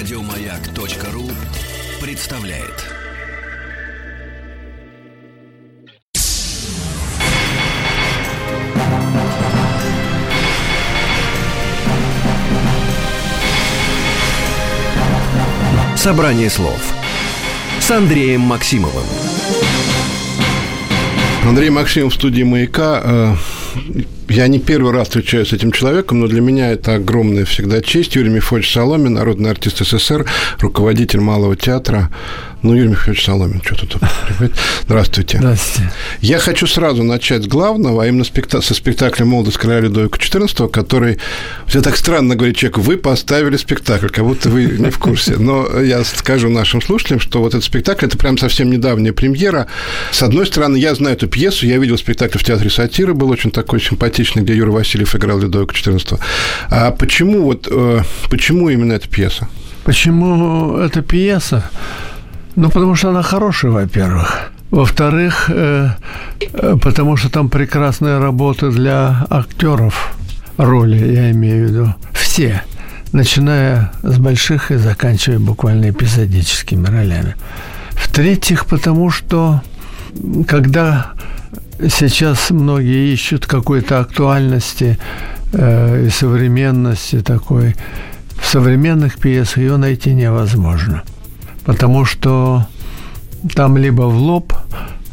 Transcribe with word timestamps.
Радиомаяк.ру 0.00 1.30
представляет. 2.00 2.86
Собрание 15.96 16.48
слов 16.48 16.80
с 17.78 17.90
Андреем 17.90 18.40
Максимовым. 18.40 19.04
Андрей 21.44 21.68
Максимов 21.68 22.14
в 22.14 22.16
студии 22.16 22.42
«Маяка». 22.42 23.36
Я 24.30 24.46
не 24.46 24.60
первый 24.60 24.92
раз 24.92 25.08
встречаюсь 25.08 25.48
с 25.48 25.52
этим 25.52 25.72
человеком, 25.72 26.20
но 26.20 26.28
для 26.28 26.40
меня 26.40 26.70
это 26.70 26.94
огромная 26.94 27.44
всегда 27.44 27.80
честь. 27.82 28.14
Юрий 28.14 28.30
Мефодич 28.30 28.72
Соломин, 28.72 29.14
народный 29.14 29.50
артист 29.50 29.78
СССР, 29.78 30.24
руководитель 30.60 31.18
Малого 31.18 31.56
театра. 31.56 32.10
Ну, 32.62 32.74
Юрий 32.74 32.90
Михайлович 32.90 33.24
Соломин, 33.24 33.60
что 33.64 33.74
тут? 33.74 33.96
Здравствуйте. 34.84 35.38
Здравствуйте. 35.38 35.90
Я 36.20 36.38
хочу 36.38 36.66
сразу 36.68 37.02
начать 37.02 37.44
с 37.44 37.46
главного, 37.46 38.04
а 38.04 38.06
именно 38.06 38.22
спекта- 38.22 38.60
со 38.60 38.74
спектакля 38.74 39.24
«Молодость 39.24 39.56
короля 39.56 39.80
Людовика 39.80 40.18
XIV», 40.18 40.68
который, 40.68 41.18
все 41.66 41.80
так 41.80 41.96
странно 41.96 42.36
говорить 42.36 42.58
человеку, 42.58 42.82
вы 42.82 42.98
поставили 42.98 43.56
спектакль, 43.56 44.08
как 44.08 44.24
будто 44.24 44.50
вы 44.50 44.64
не 44.66 44.90
в 44.90 44.98
курсе. 44.98 45.38
Но 45.38 45.80
я 45.80 46.04
скажу 46.04 46.50
нашим 46.50 46.82
слушателям, 46.82 47.18
что 47.18 47.40
вот 47.40 47.54
этот 47.54 47.64
спектакль– 47.64 48.04
это 48.06 48.18
прям 48.18 48.38
совсем 48.38 48.70
недавняя 48.70 49.12
премьера. 49.12 49.66
С 50.12 50.22
одной 50.22 50.46
стороны, 50.46 50.76
я 50.76 50.94
знаю 50.94 51.16
эту 51.16 51.26
пьесу, 51.28 51.66
я 51.66 51.78
видел 51.78 51.96
спектакль 51.98 52.38
в 52.38 52.44
театре 52.44 52.68
сатиры, 52.68 53.14
был 53.14 53.30
очень 53.30 53.50
такой 53.50 53.80
симпатичный, 53.80 54.19
где 54.22 54.54
Юра 54.56 54.70
Васильев 54.70 55.14
играл 55.14 55.38
Людовика 55.40 55.74
XIV. 55.74 56.18
А 56.70 56.90
почему 56.90 57.42
вот, 57.42 57.68
э, 57.70 58.00
почему 58.28 58.68
именно 58.68 58.92
эта 58.92 59.08
пьеса? 59.08 59.48
Почему 59.84 60.76
эта 60.76 61.02
пьеса? 61.02 61.64
Ну, 62.56 62.70
потому 62.70 62.94
что 62.94 63.10
она 63.10 63.22
хорошая, 63.22 63.70
во-первых. 63.70 64.50
Во-вторых, 64.70 65.50
э, 65.52 65.90
э, 66.52 66.76
потому 66.80 67.16
что 67.16 67.28
там 67.28 67.48
прекрасная 67.48 68.20
работа 68.20 68.70
для 68.70 69.26
актеров 69.30 70.14
роли, 70.56 71.12
я 71.12 71.30
имею 71.30 71.66
в 71.66 71.70
виду. 71.70 71.94
Все, 72.12 72.62
начиная 73.12 73.92
с 74.02 74.18
больших 74.18 74.70
и 74.70 74.76
заканчивая 74.76 75.38
буквально 75.38 75.90
эпизодическими 75.90 76.86
ролями. 76.86 77.34
В-третьих, 77.92 78.66
потому 78.66 79.10
что 79.10 79.62
когда 80.46 81.12
сейчас 81.88 82.50
многие 82.50 83.12
ищут 83.12 83.46
какой-то 83.46 84.00
актуальности 84.00 84.98
э, 85.52 86.06
и 86.06 86.10
современности 86.10 87.22
такой, 87.22 87.76
в 88.40 88.46
современных 88.46 89.18
пьесах 89.18 89.58
ее 89.58 89.76
найти 89.76 90.14
невозможно– 90.14 91.02
потому 91.64 92.04
что 92.04 92.66
там 93.54 93.76
либо 93.76 94.02
в 94.02 94.16
лоб, 94.16 94.52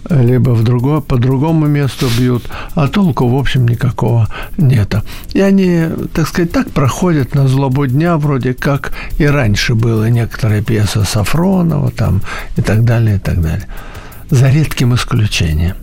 либо 0.09 0.51
в 0.51 0.63
другое, 0.63 1.01
по 1.01 1.17
другому 1.17 1.67
месту 1.67 2.07
бьют, 2.17 2.49
а 2.75 2.87
толку, 2.87 3.27
в 3.27 3.35
общем, 3.35 3.67
никакого 3.67 4.27
нету. 4.57 5.03
И 5.33 5.39
они, 5.39 5.85
так 6.13 6.27
сказать, 6.27 6.51
так 6.51 6.71
проходят 6.71 7.35
на 7.35 7.47
злобу 7.47 7.85
дня, 7.87 8.17
вроде 8.17 8.53
как 8.53 8.93
и 9.19 9.25
раньше 9.25 9.75
было 9.75 10.09
некоторые 10.09 10.63
пьесы 10.63 11.03
Сафронова 11.03 11.91
там 11.91 12.21
и 12.55 12.61
так 12.61 12.83
далее, 12.83 13.17
и 13.17 13.19
так 13.19 13.41
далее. 13.41 13.67
За 14.29 14.49
редким 14.49 14.95
исключением. 14.95 15.75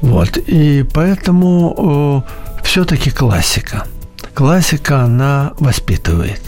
Вот. 0.00 0.36
И 0.36 0.84
поэтому 0.92 2.24
э, 2.26 2.62
все-таки 2.62 3.10
классика. 3.10 3.84
Классика, 4.34 5.02
она 5.02 5.52
воспитывает. 5.58 6.42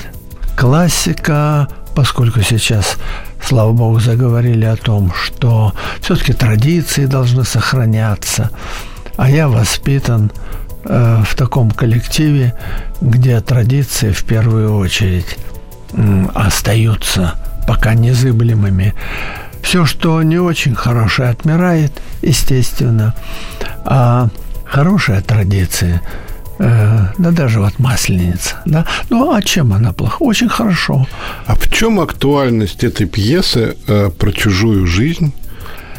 Классика, 0.57 1.69
поскольку 1.95 2.43
сейчас 2.43 2.97
слава 3.43 3.73
богу, 3.73 4.01
заговорили 4.01 4.65
о 4.65 4.77
том, 4.77 5.13
что 5.13 5.73
все-таки 6.01 6.33
традиции 6.33 7.07
должны 7.07 7.45
сохраняться. 7.45 8.51
А 9.17 9.31
я 9.31 9.49
воспитан 9.49 10.31
э, 10.85 11.23
в 11.27 11.35
таком 11.35 11.71
коллективе, 11.71 12.55
где 13.01 13.41
традиции 13.41 14.13
в 14.13 14.25
первую 14.25 14.77
очередь 14.77 15.37
э, 15.93 16.27
остаются 16.35 17.35
пока 17.67 17.95
незыблемыми. 17.95 18.95
Все, 19.69 19.85
что 19.85 20.23
не 20.23 20.39
очень 20.39 20.75
хорошее, 20.75 21.29
отмирает, 21.29 21.93
естественно. 22.23 23.15
А 23.85 24.29
хорошая 24.65 25.21
традиция– 25.21 26.01
Э, 26.61 27.07
да 27.19 27.31
даже 27.31 27.61
вот 27.61 27.79
масленица, 27.79 28.57
да. 28.65 28.85
Ну, 29.11 29.33
а 29.33 29.43
чем 29.43 29.73
она 29.73 29.93
плоха? 29.93 30.17
Очень 30.25 30.49
хорошо. 30.49 31.07
А 31.47 31.55
в 31.55 31.71
чем 31.71 32.01
актуальность 32.01 32.83
этой 32.83 33.07
пьесы 33.07 33.77
э, 33.87 34.11
про 34.11 34.33
чужую 34.33 34.87
жизнь? 34.87 35.33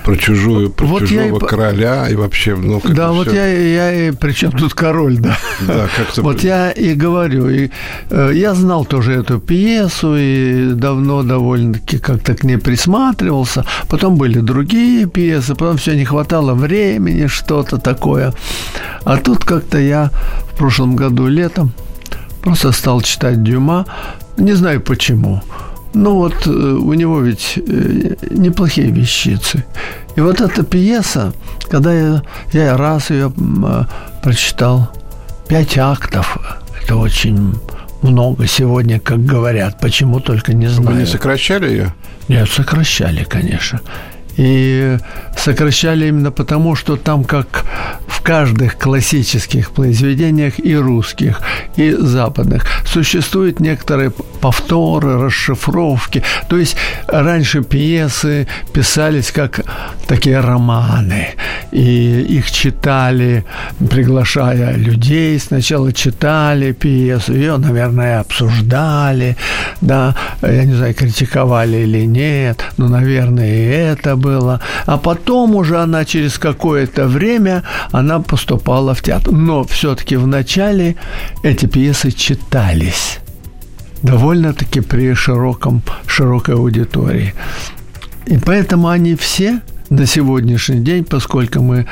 Про 0.03 0.15
чужую, 0.15 0.69
про 0.69 0.85
вот 0.85 1.01
чужого 1.01 1.37
и... 1.37 1.47
короля 1.47 2.09
и 2.09 2.15
вообще, 2.15 2.55
ну, 2.55 2.79
как 2.79 2.93
Да, 2.93 3.11
вот 3.11 3.27
все... 3.27 3.35
я, 3.35 3.91
я, 3.91 4.13
причем 4.13 4.51
тут 4.51 4.73
король, 4.73 5.17
да. 5.17 5.37
Да, 5.61 5.87
как-то... 5.95 6.21
Вот 6.21 6.43
я 6.43 6.71
и 6.71 6.93
говорю, 6.93 7.49
и, 7.49 7.69
э, 8.09 8.31
я 8.33 8.53
знал 8.53 8.85
тоже 8.85 9.13
эту 9.13 9.39
пьесу 9.39 10.15
и 10.17 10.71
давно 10.73 11.23
довольно-таки 11.23 11.99
как-то 11.99 12.35
к 12.35 12.43
ней 12.43 12.57
присматривался. 12.57 13.65
Потом 13.87 14.15
были 14.15 14.39
другие 14.39 15.05
пьесы, 15.05 15.55
потом 15.55 15.77
все 15.77 15.95
не 15.95 16.05
хватало 16.05 16.53
времени, 16.53 17.27
что-то 17.27 17.77
такое. 17.77 18.33
А 19.03 19.17
тут 19.17 19.43
как-то 19.45 19.77
я 19.77 20.11
в 20.53 20.57
прошлом 20.57 20.95
году 20.95 21.27
летом 21.27 21.71
просто 22.41 22.71
стал 22.71 23.01
читать 23.01 23.43
Дюма, 23.43 23.85
не 24.37 24.53
знаю 24.53 24.81
почему. 24.81 25.41
Ну 25.93 26.15
вот 26.15 26.45
э, 26.45 26.49
у 26.49 26.93
него 26.93 27.21
ведь 27.21 27.57
э, 27.57 28.15
неплохие 28.29 28.91
вещицы. 28.91 29.65
И 30.15 30.21
вот 30.21 30.41
эта 30.41 30.63
пьеса, 30.63 31.33
когда 31.69 31.93
я, 31.93 32.23
я 32.53 32.77
раз 32.77 33.09
ее 33.09 33.31
э, 33.37 33.83
прочитал, 34.21 34.89
пять 35.47 35.77
актов, 35.77 36.37
это 36.81 36.95
очень 36.95 37.55
много 38.01 38.47
сегодня, 38.47 38.99
как 38.99 39.25
говорят. 39.25 39.79
Почему 39.79 40.19
только 40.19 40.53
не 40.53 40.67
знаю. 40.67 40.95
Вы 40.95 41.01
не 41.01 41.07
сокращали 41.07 41.69
ее? 41.69 41.93
Нет, 42.27 42.49
сокращали, 42.49 43.23
конечно. 43.23 43.81
И 44.39 44.97
сокращали 45.37 46.07
именно 46.07 46.31
потому, 46.31 46.73
что 46.75 46.95
там, 46.95 47.25
как 47.25 47.65
в 48.07 48.21
каждых 48.21 48.77
классических 48.77 49.71
произведениях 49.71 50.59
и 50.59 50.75
русских, 50.75 51.41
и 51.75 51.91
западных, 51.91 52.65
существуют 52.85 53.59
некоторые 53.59 54.11
повторы, 54.39 55.19
расшифровки. 55.21 56.23
То 56.47 56.57
есть 56.57 56.77
раньше 57.07 57.63
пьесы 57.63 58.47
писались 58.71 59.31
как 59.31 59.59
такие 60.07 60.39
романы, 60.39 61.33
и 61.73 62.21
их 62.21 62.49
читали, 62.49 63.43
приглашая 63.89 64.77
людей. 64.77 65.37
Сначала 65.37 65.91
читали 65.91 66.71
пьесу, 66.71 67.33
ее, 67.33 67.57
наверное, 67.57 68.21
обсуждали, 68.21 69.35
да, 69.81 70.15
я 70.41 70.63
не 70.63 70.75
знаю, 70.75 70.93
критиковали 70.93 71.77
или 71.77 72.05
нет, 72.05 72.63
но, 72.77 72.87
наверное, 72.87 73.53
и 73.53 73.65
это 73.65 74.15
было 74.15 74.28
было. 74.29 74.59
А 74.85 74.97
потом 74.97 75.55
уже 75.55 75.77
она 75.81 76.05
через 76.05 76.37
какое-то 76.37 77.07
время 77.07 77.63
она 77.91 78.19
поступала 78.19 78.93
в 78.93 79.01
театр. 79.01 79.33
Но 79.33 79.63
все-таки 79.63 80.17
в 80.17 80.27
начале 80.27 80.95
эти 81.43 81.65
пьесы 81.65 82.11
читались 82.11 83.19
довольно-таки 84.03 84.81
при 84.81 85.13
широком, 85.13 85.81
широкой 86.07 86.55
аудитории. 86.55 87.33
И 88.27 88.37
поэтому 88.37 88.87
они 88.87 89.15
все 89.15 89.61
на 89.89 90.05
сегодняшний 90.05 90.79
день, 90.79 91.03
поскольку 91.03 91.61
мы 91.61 91.85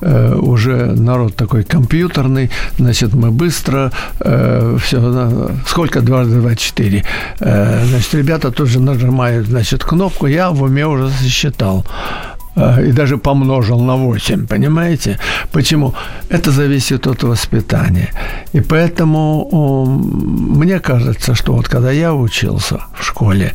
э, 0.00 0.34
уже 0.34 0.92
народ 0.96 1.36
такой 1.36 1.62
компьютерный, 1.62 2.50
значит, 2.78 3.14
мы 3.14 3.30
быстро 3.30 3.90
э, 4.20 4.76
все, 4.80 5.50
сколько? 5.66 6.00
Дважды 6.00 6.40
два 6.40 6.54
четыре, 6.54 7.04
э, 7.40 7.84
значит, 7.86 8.14
ребята 8.14 8.50
тоже 8.50 8.80
нажимают, 8.80 9.46
значит, 9.46 9.84
кнопку, 9.84 10.26
я 10.26 10.50
в 10.50 10.62
уме 10.62 10.86
уже 10.86 11.08
засчитал. 11.08 11.84
э, 11.86 12.33
и 12.56 12.92
даже 12.92 13.18
помножил 13.18 13.80
на 13.80 13.96
8, 13.96 14.46
понимаете? 14.46 15.18
Почему? 15.52 15.94
Это 16.28 16.50
зависит 16.50 17.06
от 17.06 17.22
воспитания. 17.22 18.10
И 18.52 18.60
поэтому 18.60 19.86
мне 19.86 20.78
кажется, 20.78 21.34
что 21.34 21.54
вот 21.54 21.68
когда 21.68 21.90
я 21.90 22.14
учился 22.14 22.80
в 22.98 23.04
школе, 23.04 23.54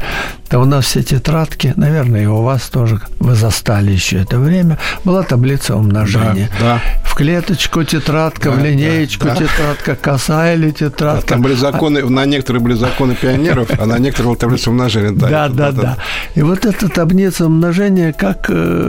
да 0.50 0.60
у 0.60 0.66
нас 0.66 0.86
все 0.86 1.04
тетрадки, 1.04 1.74
наверное, 1.78 2.24
и 2.24 2.26
у 2.26 2.42
вас 2.42 2.70
тоже, 2.70 3.00
вы 3.20 3.36
застали 3.36 3.92
еще 3.92 4.18
это 4.18 4.38
время, 4.38 4.78
была 5.06 5.24
таблица 5.24 5.76
умножения. 5.76 6.50
Да, 6.60 6.66
да. 6.76 6.82
В 7.04 7.16
клеточку 7.16 7.84
тетрадка, 7.84 8.50
да, 8.50 8.56
в 8.56 8.64
линеечку 8.64 9.26
да, 9.26 9.36
тетрадка, 9.36 9.96
коса 9.96 10.54
или 10.54 10.72
тетрадка. 10.72 11.28
Там 11.28 11.42
были 11.42 11.54
законы, 11.54 12.04
на 12.04 12.26
некоторые 12.26 12.62
были 12.62 12.74
законы 12.74 13.16
пионеров, 13.16 13.70
а 13.80 13.86
на 13.86 13.98
некоторые 14.00 14.28
была 14.28 14.36
таблица 14.36 14.70
умножения. 14.72 15.12
Да, 15.12 15.48
да, 15.48 15.72
да. 15.72 15.72
да. 15.72 15.98
И 16.36 16.42
вот 16.42 16.66
эта 16.66 16.90
таблица 16.90 17.46
умножения, 17.46 18.12
как 18.14 18.50
э, 18.50 18.89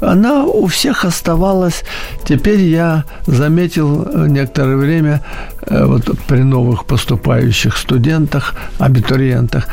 она 0.00 0.44
у 0.44 0.66
всех 0.66 1.04
оставалась. 1.04 1.84
Теперь 2.24 2.60
я 2.60 3.04
заметил 3.26 4.26
некоторое 4.26 4.76
время 4.76 5.22
вот 5.68 6.18
при 6.26 6.42
новых 6.42 6.84
поступающих 6.84 7.76
студентах, 7.76 8.54
абитуриентах, 8.78 9.66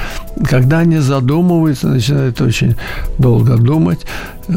когда 0.43 0.79
они 0.79 0.97
задумываются, 0.97 1.87
начинают 1.87 2.41
очень 2.41 2.75
долго 3.17 3.57
думать, 3.57 4.05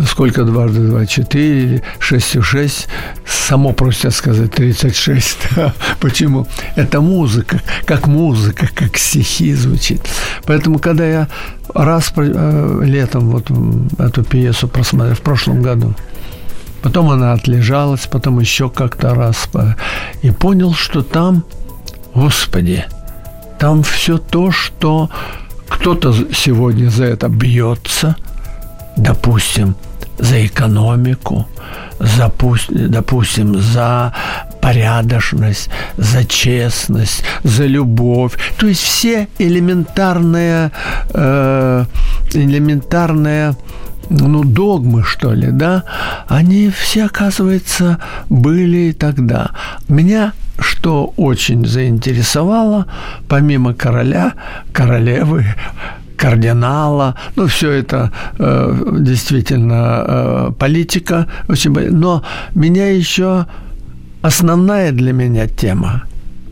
сколько 0.07 0.45
дважды 0.45 0.89
два, 0.89 1.07
четыре, 1.07 1.63
или 1.63 1.83
шестью 1.99 2.43
шесть, 2.43 2.89
само 3.27 3.73
просто 3.73 4.11
сказать 4.11 4.53
36. 4.53 5.39
Почему? 6.01 6.47
Это 6.77 7.01
музыка, 7.01 7.61
как 7.85 8.07
музыка, 8.07 8.69
как 8.75 8.97
стихи 8.97 9.55
звучит. 9.55 10.01
Поэтому, 10.47 10.79
когда 10.79 11.07
я 11.07 11.29
раз 11.75 12.13
э, 12.17 12.81
летом 12.85 13.31
вот 13.31 13.51
эту 13.99 14.25
пьесу 14.25 14.69
просмотрел 14.69 15.15
в 15.15 15.21
прошлом 15.21 15.63
году, 15.63 15.95
потом 16.83 17.11
она 17.11 17.33
отлежалась, 17.33 18.07
потом 18.07 18.41
еще 18.41 18.69
как-то 18.71 19.15
раз, 19.15 19.49
и 20.23 20.31
понял, 20.31 20.75
что 20.75 21.03
там, 21.03 21.45
Господи, 22.15 22.85
там 23.59 23.83
все 23.83 24.19
то, 24.19 24.51
что 24.51 25.11
кто-то 25.69 26.13
сегодня 26.33 26.89
за 26.91 27.05
это 27.05 27.29
бьется, 27.29 28.17
допустим, 28.97 29.77
за 30.19 30.47
экономику, 30.47 31.47
за, 31.99 32.33
допустим, 32.69 33.61
за 33.61 34.15
порядочность, 34.61 35.71
за 35.97 36.25
честность, 36.25 37.23
за 37.45 37.67
любовь. 37.67 38.33
То 38.59 38.67
есть 38.67 38.83
все 38.83 39.29
элементарные, 39.39 40.73
э, 41.15 41.85
элементарные 42.35 43.55
ну, 44.11 44.45
догмы, 44.45 45.05
что 45.05 45.33
ли, 45.33 45.51
да, 45.51 45.85
они 46.29 46.69
все, 46.71 47.07
оказывается, 47.07 47.99
были 48.29 48.93
тогда. 48.93 49.51
Меня 49.89 50.33
что 50.59 51.15
очень 51.17 51.65
заинтересовало, 51.67 52.87
помимо 53.29 53.73
короля, 53.73 54.35
королевы, 54.73 55.47
кардинала, 56.19 57.15
ну, 57.35 57.47
все 57.47 57.71
это 57.71 58.13
э, 58.39 58.97
действительно 58.99 60.05
э, 60.07 60.53
политика, 60.59 61.29
очень, 61.49 61.73
но 61.73 62.23
меня 62.55 62.91
еще 62.91 63.47
основная 64.21 64.93
для 64.93 65.15
меня 65.15 65.47
тема 65.47 66.03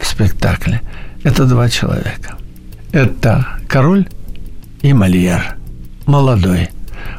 в 0.00 0.06
спектакле– 0.06 0.80
это 1.22 1.44
два 1.44 1.68
человека. 1.68 2.36
Это 2.92 3.46
король 3.68 4.08
и 4.80 4.92
Мольер, 4.94 5.56
молодой. 6.06 6.70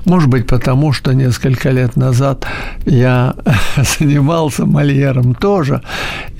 Может 0.05 0.29
быть, 0.29 0.47
потому 0.47 0.93
что 0.93 1.13
несколько 1.13 1.69
лет 1.69 1.95
назад 1.95 2.45
я 2.85 3.35
занимался 3.99 4.65
Мольером 4.65 5.35
тоже, 5.35 5.81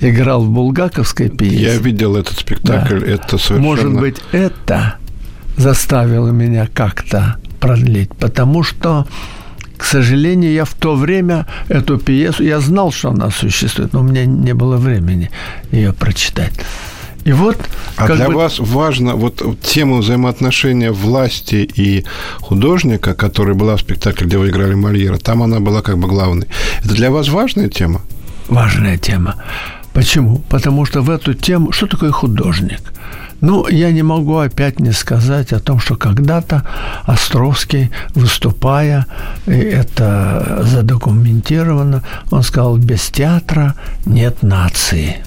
играл 0.00 0.42
в 0.42 0.50
булгаковской 0.50 1.28
пьесе. 1.28 1.74
Я 1.74 1.76
видел 1.76 2.16
этот 2.16 2.38
спектакль, 2.38 3.00
да. 3.00 3.06
это 3.06 3.38
совершенно... 3.38 3.60
Может 3.60 3.92
быть, 3.94 4.16
это 4.32 4.96
заставило 5.56 6.28
меня 6.28 6.68
как-то 6.72 7.36
продлить, 7.60 8.14
потому 8.16 8.62
что 8.62 9.06
к 9.76 9.84
сожалению, 9.84 10.52
я 10.52 10.66
в 10.66 10.74
то 10.74 10.94
время 10.94 11.46
эту 11.68 11.98
пьесу, 11.98 12.44
я 12.44 12.60
знал, 12.60 12.92
что 12.92 13.10
она 13.10 13.30
существует, 13.30 13.94
но 13.94 14.00
у 14.00 14.02
меня 14.02 14.26
не 14.26 14.52
было 14.52 14.76
времени 14.76 15.30
ее 15.72 15.94
прочитать. 15.94 16.52
И 17.30 17.32
вот, 17.32 17.56
а 17.96 18.08
для 18.08 18.26
бы... 18.26 18.34
вас 18.34 18.58
важно 18.58 19.14
вот 19.14 19.40
тема 19.62 19.98
взаимоотношения 19.98 20.90
власти 20.90 21.70
и 21.76 22.04
художника, 22.40 23.14
которая 23.14 23.54
была 23.54 23.76
в 23.76 23.80
спектакле, 23.80 24.26
где 24.26 24.36
вы 24.36 24.48
играли 24.48 24.74
Мольера, 24.74 25.16
там 25.16 25.40
она 25.40 25.60
была 25.60 25.80
как 25.80 25.96
бы 25.96 26.08
главной. 26.08 26.48
Это 26.84 26.94
для 26.94 27.10
вас 27.12 27.28
важная 27.28 27.68
тема? 27.68 28.00
Важная 28.48 28.98
тема. 28.98 29.36
Почему? 29.92 30.38
Потому 30.48 30.86
что 30.86 31.02
в 31.02 31.10
эту 31.10 31.34
тему... 31.34 31.70
Что 31.70 31.86
такое 31.86 32.10
художник? 32.10 32.80
Ну, 33.40 33.68
я 33.68 33.92
не 33.92 34.02
могу 34.02 34.38
опять 34.38 34.80
не 34.80 34.92
сказать 34.92 35.52
о 35.52 35.60
том, 35.60 35.78
что 35.78 35.94
когда-то 35.94 36.66
Островский, 37.04 37.90
выступая, 38.16 39.06
и 39.46 39.52
это 39.52 40.62
задокументировано, 40.62 42.02
он 42.32 42.42
сказал, 42.42 42.76
без 42.76 43.08
театра 43.08 43.74
нет 44.04 44.42
нации. 44.42 45.22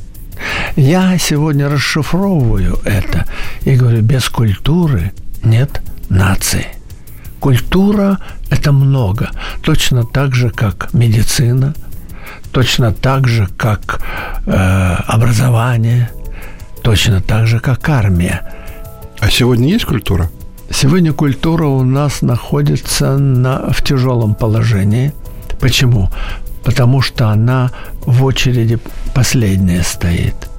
Я 0.76 1.18
сегодня 1.18 1.70
расшифровываю 1.70 2.80
это 2.86 3.26
и 3.62 3.76
говорю, 3.76 4.02
без 4.02 4.30
культуры 4.30 5.12
нет 5.44 5.82
нации. 6.10 6.68
Культура– 7.40 8.20
это 8.50 8.72
много. 8.72 9.32
Точно 9.62 10.06
так 10.06 10.34
же, 10.34 10.50
как 10.50 10.94
медицина, 10.94 11.74
точно 12.52 12.94
так 12.94 13.28
же, 13.28 13.48
как 13.58 14.02
э, 14.46 14.96
образование– 15.08 16.10
точно 16.84 17.22
так 17.22 17.48
же, 17.48 17.60
как 17.60 17.90
армия. 17.90 18.42
А 19.20 19.30
сегодня 19.30 19.70
есть 19.70 19.86
культура? 19.86 20.30
Сегодня 20.70 21.14
культура 21.14 21.66
у 21.66 21.84
нас 21.84 22.22
находится 22.22 23.18
на, 23.18 23.72
в 23.72 23.82
тяжелом 23.84 24.36
положении. 24.36 25.14
Почему? 25.60 26.10
Потому 26.64 27.02
что 27.02 27.30
она 27.30 27.72
в 28.06 28.24
очереди 28.24 28.80
последняя 29.14 29.84
стоит– 29.84 30.36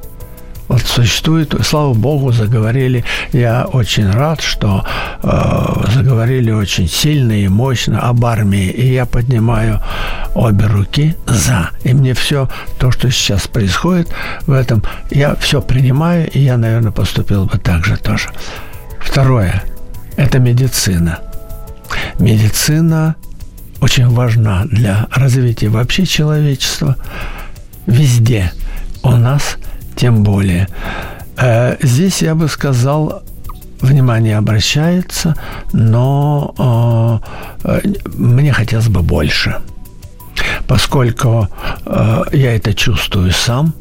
вот 0.68 0.80
существует, 0.80 1.54
слава 1.62 1.92
богу, 1.92 2.32
заговорили. 2.32 3.04
Я 3.32 3.66
очень 3.66 4.10
рад, 4.10 4.40
что 4.40 4.84
э, 5.22 5.90
заговорили 5.92 6.50
очень 6.50 6.88
сильно 6.88 7.32
и 7.32 7.48
мощно 7.48 8.00
об 8.00 8.24
армии. 8.24 8.68
И 8.70 8.92
я 8.92 9.04
поднимаю 9.04 9.80
обе 10.34 10.66
руки 10.66 11.16
за. 11.26 11.70
И 11.82 11.92
мне 11.92 12.14
все 12.14 12.48
то, 12.78 12.90
что 12.90 13.10
сейчас 13.10 13.46
происходит 13.46 14.08
в 14.46 14.52
этом, 14.52 14.82
я 15.10 15.34
все 15.36 15.60
принимаю, 15.60 16.30
и 16.30 16.38
я, 16.38 16.56
наверное, 16.56 16.92
поступил 16.92 17.44
бы 17.44 17.58
так 17.58 17.84
же 17.84 17.98
тоже. 17.98 18.30
Второе– 19.00 19.62
это 20.16 20.38
медицина. 20.38 21.18
Медицина 22.18 23.16
очень 23.84 24.08
важна 24.08 24.64
для 24.64 25.06
развития 25.10 25.68
вообще 25.68 26.06
человечества 26.06 26.96
везде. 27.86 28.52
У 29.02 29.10
нас– 29.10 29.58
тем 29.96 30.22
более. 30.22 30.68
Э, 31.36 31.76
здесь 31.82 32.22
я 32.22 32.34
бы 32.34 32.48
сказал, 32.48 33.22
внимание 33.80 34.38
обращается, 34.38 35.34
но 35.72 37.20
э, 37.64 37.80
мне 38.14 38.52
хотелось 38.52 38.88
бы 38.88 39.02
больше, 39.02 39.56
поскольку 40.66 41.48
э, 41.86 42.22
я 42.32 42.56
это 42.56 42.74
чувствую 42.74 43.32
сам, 43.32 43.74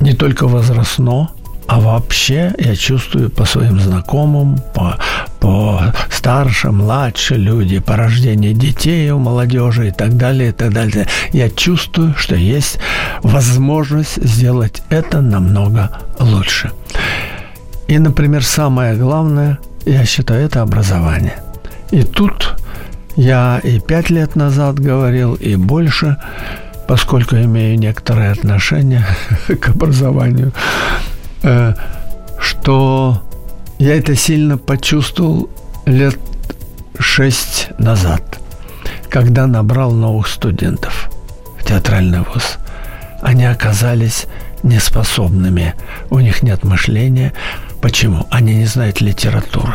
не 0.00 0.14
только 0.14 0.46
возрастно, 0.46 1.30
а 1.68 1.80
вообще 1.80 2.54
я 2.58 2.74
чувствую 2.74 3.28
по 3.30 3.44
своим 3.44 3.78
знакомым, 3.78 4.58
по, 4.74 4.98
по 5.38 5.92
старше, 6.10 6.70
младше 6.70 7.34
люди, 7.34 7.78
по 7.78 7.94
рождению 7.94 8.54
детей 8.54 9.10
у 9.10 9.18
молодежи 9.18 9.88
и 9.88 9.90
так 9.90 10.16
далее, 10.16 10.48
и 10.48 10.52
так 10.52 10.72
далее. 10.72 11.06
Я 11.30 11.50
чувствую, 11.50 12.14
что 12.16 12.36
есть 12.36 12.78
возможность 13.22 14.16
сделать 14.24 14.82
это 14.88 15.20
намного 15.20 15.90
лучше. 16.18 16.70
И, 17.86 17.98
например, 17.98 18.42
самое 18.42 18.96
главное, 18.96 19.58
я 19.84 20.06
считаю, 20.06 20.46
это 20.46 20.62
образование. 20.62 21.36
И 21.90 22.02
тут 22.02 22.56
я 23.14 23.60
и 23.62 23.78
пять 23.78 24.08
лет 24.08 24.36
назад 24.36 24.80
говорил, 24.80 25.34
и 25.34 25.56
больше, 25.56 26.16
поскольку 26.86 27.36
имею 27.36 27.78
некоторое 27.78 28.32
отношение 28.32 29.04
к 29.60 29.68
образованию, 29.68 30.52
что 32.40 33.22
я 33.78 33.96
это 33.96 34.14
сильно 34.14 34.58
почувствовал 34.58 35.48
лет 35.86 36.18
шесть 36.98 37.68
назад, 37.78 38.40
когда 39.08 39.46
набрал 39.46 39.92
новых 39.92 40.28
студентов 40.28 41.10
в 41.58 41.64
театральный 41.64 42.20
вуз. 42.20 42.58
Они 43.22 43.44
оказались 43.44 44.26
неспособными, 44.62 45.74
у 46.10 46.18
них 46.18 46.42
нет 46.42 46.64
мышления. 46.64 47.32
Почему? 47.80 48.26
Они 48.30 48.54
не 48.54 48.66
знают 48.66 49.00
литературы. 49.00 49.74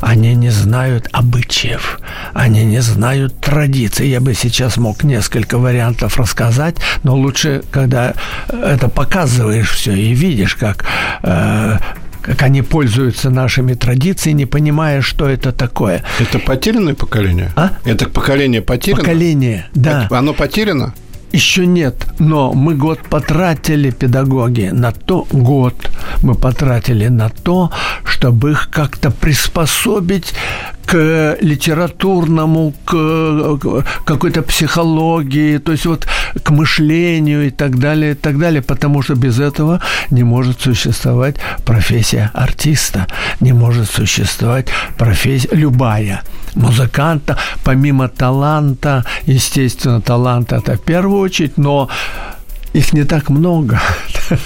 Они 0.00 0.34
не 0.34 0.50
знают 0.50 1.08
обычаев, 1.12 2.00
они 2.32 2.64
не 2.64 2.80
знают 2.80 3.38
традиций. 3.40 4.08
Я 4.08 4.20
бы 4.20 4.34
сейчас 4.34 4.76
мог 4.76 5.04
несколько 5.04 5.58
вариантов 5.58 6.18
рассказать, 6.18 6.76
но 7.02 7.16
лучше, 7.16 7.62
когда 7.70 8.14
это 8.48 8.88
показываешь 8.88 9.70
все 9.70 9.92
и 9.92 10.14
видишь, 10.14 10.54
как 10.54 10.84
э, 11.22 11.78
как 12.24 12.40
они 12.42 12.62
пользуются 12.62 13.28
нашими 13.28 13.74
традициями, 13.74 14.38
не 14.38 14.46
понимая, 14.46 15.02
что 15.02 15.28
это 15.28 15.52
такое. 15.52 16.02
Это 16.18 16.38
потерянное 16.38 16.94
поколение? 16.94 17.50
А? 17.54 17.72
Это 17.84 18.08
поколение 18.08 18.62
потеряно? 18.62 19.02
Поколение, 19.02 19.66
да. 19.74 20.08
Оно 20.10 20.32
потеряно? 20.32 20.94
Еще 21.34 21.66
нет, 21.66 22.06
но 22.18 22.52
мы 22.52 22.76
год 22.76 23.00
потратили, 23.10 23.90
педагоги, 23.90 24.70
на 24.72 24.92
то, 24.92 25.26
год. 25.32 25.90
Мы 26.22 26.34
потратили 26.34 27.08
на 27.08 27.28
то, 27.28 27.70
чтобы 28.04 28.52
их 28.52 28.68
как-то 28.70 29.10
приспособить 29.10 30.34
к 30.86 31.36
литературному, 31.40 32.72
к 32.84 33.84
какой-то 34.04 34.42
психологии, 34.42 35.58
то 35.58 35.72
есть 35.72 35.86
вот 35.86 36.06
к 36.42 36.50
мышлению 36.50 37.46
и 37.46 37.50
так 37.50 37.78
далее, 37.78 38.12
и 38.12 38.14
так 38.14 38.38
далее, 38.38 38.62
потому 38.62 39.02
что 39.02 39.14
без 39.14 39.40
этого 39.40 39.80
не 40.10 40.22
может 40.22 40.60
существовать 40.60 41.36
профессия 41.64 42.30
артиста, 42.34 43.06
не 43.40 43.52
может 43.52 43.90
существовать 43.90 44.68
профессия 44.96 45.48
любая 45.52 46.22
музыканта, 46.54 47.36
помимо 47.64 48.08
таланта, 48.08 49.04
естественно, 49.26 50.00
талант 50.00 50.52
это 50.52 50.76
в 50.76 50.80
первую 50.80 51.20
очередь, 51.20 51.58
но 51.58 51.88
их 52.74 52.92
не 52.92 53.04
так 53.04 53.30
много. 53.30 53.80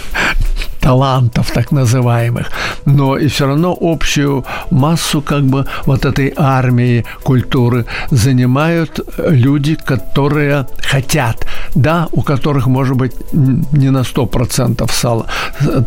Талантов 0.80 1.50
так 1.50 1.72
называемых, 1.72 2.50
но 2.86 3.18
и 3.18 3.26
все 3.26 3.46
равно 3.46 3.76
общую 3.78 4.44
массу 4.70 5.20
как 5.20 5.42
бы 5.42 5.66
вот 5.86 6.04
этой 6.04 6.32
армии 6.36 7.04
культуры 7.24 7.84
занимают 8.10 9.00
люди, 9.18 9.74
которые 9.74 10.66
хотят, 10.82 11.46
да, 11.74 12.08
у 12.12 12.22
которых 12.22 12.68
может 12.68 12.96
быть 12.96 13.12
не 13.32 13.90
на 13.90 14.02
100% 14.02 14.86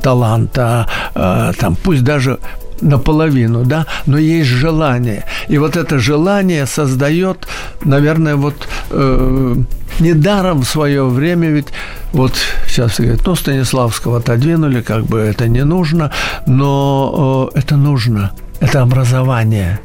таланта, 0.04 0.88
а, 1.16 1.54
там, 1.54 1.76
пусть 1.76 2.04
даже 2.04 2.38
наполовину, 2.82 3.64
да, 3.66 3.86
но 4.06 4.18
есть 4.18 4.50
желание. 4.50 5.26
И 5.48 5.58
вот 5.58 5.78
это 5.78 6.00
желание 6.00 6.66
создает, 6.66 7.48
наверное, 7.84 8.36
вот 8.36 8.68
э, 8.90 9.56
недаром 10.00 10.62
в 10.62 10.66
свое 10.66 11.06
время, 11.06 11.50
ведь 11.50 11.68
вот 12.14 12.34
сейчас 12.68 13.00
говорят, 13.00 13.26
ну, 13.26 13.36
Станиславского 13.36 14.18
отодвинули, 14.18 14.82
как 14.82 15.06
бы 15.06 15.20
это 15.20 15.48
не 15.48 15.64
нужно, 15.64 16.12
но 16.48 17.50
э, 17.54 17.60
это 17.60 17.78
нужно, 17.78 18.32
это 18.60 18.82
образование, 18.82 19.80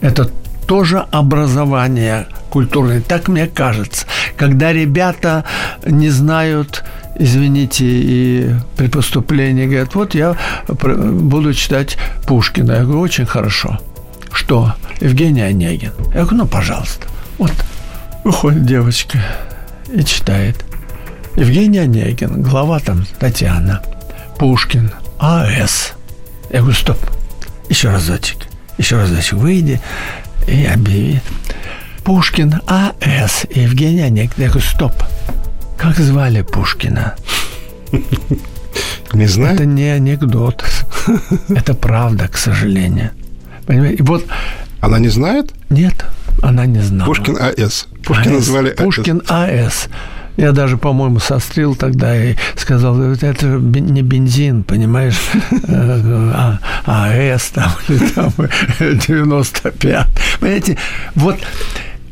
это 0.00 0.30
тоже 0.66 1.04
образование 1.12 2.26
культурное, 2.50 3.00
так 3.00 3.28
мне 3.28 3.46
кажется. 3.46 4.06
Когда 4.36 4.72
ребята 4.72 5.44
не 5.84 6.10
знают 6.10 6.84
извините, 7.18 7.84
и 7.84 8.54
при 8.76 8.88
поступлении 8.88 9.66
говорят, 9.66 9.94
вот 9.94 10.14
я 10.14 10.36
буду 10.68 11.54
читать 11.54 11.96
Пушкина. 12.26 12.72
Я 12.72 12.82
говорю, 12.84 13.00
очень 13.00 13.26
хорошо. 13.26 13.78
Что? 14.32 14.74
Евгений 15.00 15.42
Онегин. 15.42 15.92
Я 16.14 16.22
говорю, 16.22 16.36
ну, 16.36 16.46
пожалуйста. 16.46 17.06
Вот 17.38 17.52
выходит 18.24 18.66
девочка 18.66 19.18
и 19.92 20.02
читает. 20.04 20.64
Евгений 21.36 21.78
Онегин, 21.78 22.42
глава 22.42 22.80
там 22.80 23.06
Татьяна, 23.18 23.82
Пушкин, 24.38 24.90
А.С. 25.18 25.92
Я 26.50 26.60
говорю, 26.60 26.76
стоп, 26.76 26.98
еще 27.68 27.90
разочек, 27.90 28.46
еще 28.78 28.96
разочек, 28.96 29.34
выйди 29.34 29.80
и 30.46 30.64
объяви. 30.64 31.20
Пушкин, 32.04 32.60
А.С. 32.66 33.46
Евгений 33.50 34.02
Онегин. 34.02 34.32
Я 34.38 34.48
говорю, 34.48 34.66
стоп, 34.66 34.94
как 35.78 35.96
звали 35.98 36.42
Пушкина? 36.42 37.14
Не 39.12 39.26
знаю. 39.26 39.54
Это 39.54 39.64
не 39.64 39.88
анекдот. 39.88 40.64
Это 41.48 41.74
правда, 41.74 42.28
к 42.28 42.36
сожалению. 42.36 43.10
Понимаете? 43.66 44.02
Вот 44.02 44.24
она 44.80 44.98
не 44.98 45.08
знает? 45.08 45.52
Нет, 45.70 46.04
она 46.42 46.66
не 46.66 46.80
знала. 46.80 47.08
Пушкин 47.08 47.36
А.С. 47.40 47.86
Пушкин 48.04 48.32
АС. 48.32 48.34
назвали 48.34 48.70
АС. 48.70 48.76
Пушкин 48.76 49.22
А.С. 49.28 49.88
Я 50.36 50.52
даже, 50.52 50.76
по-моему, 50.76 51.18
сострил 51.18 51.74
тогда 51.74 52.14
и 52.14 52.36
сказал, 52.56 53.00
это 53.00 53.46
не 53.46 54.02
бензин, 54.02 54.64
понимаешь, 54.64 55.18
а, 55.66 56.58
АЭС 56.84 57.52
там, 57.54 57.72
или 57.88 58.06
там 58.08 58.32
95. 58.78 60.06
Понимаете, 60.38 60.76
вот 61.14 61.38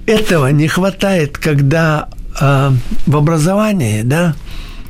этого 0.06 0.48
не 0.48 0.68
хватает, 0.68 1.36
когда 1.36 2.08
э, 2.40 2.70
в 3.06 3.16
образовании, 3.16 4.02
да, 4.02 4.34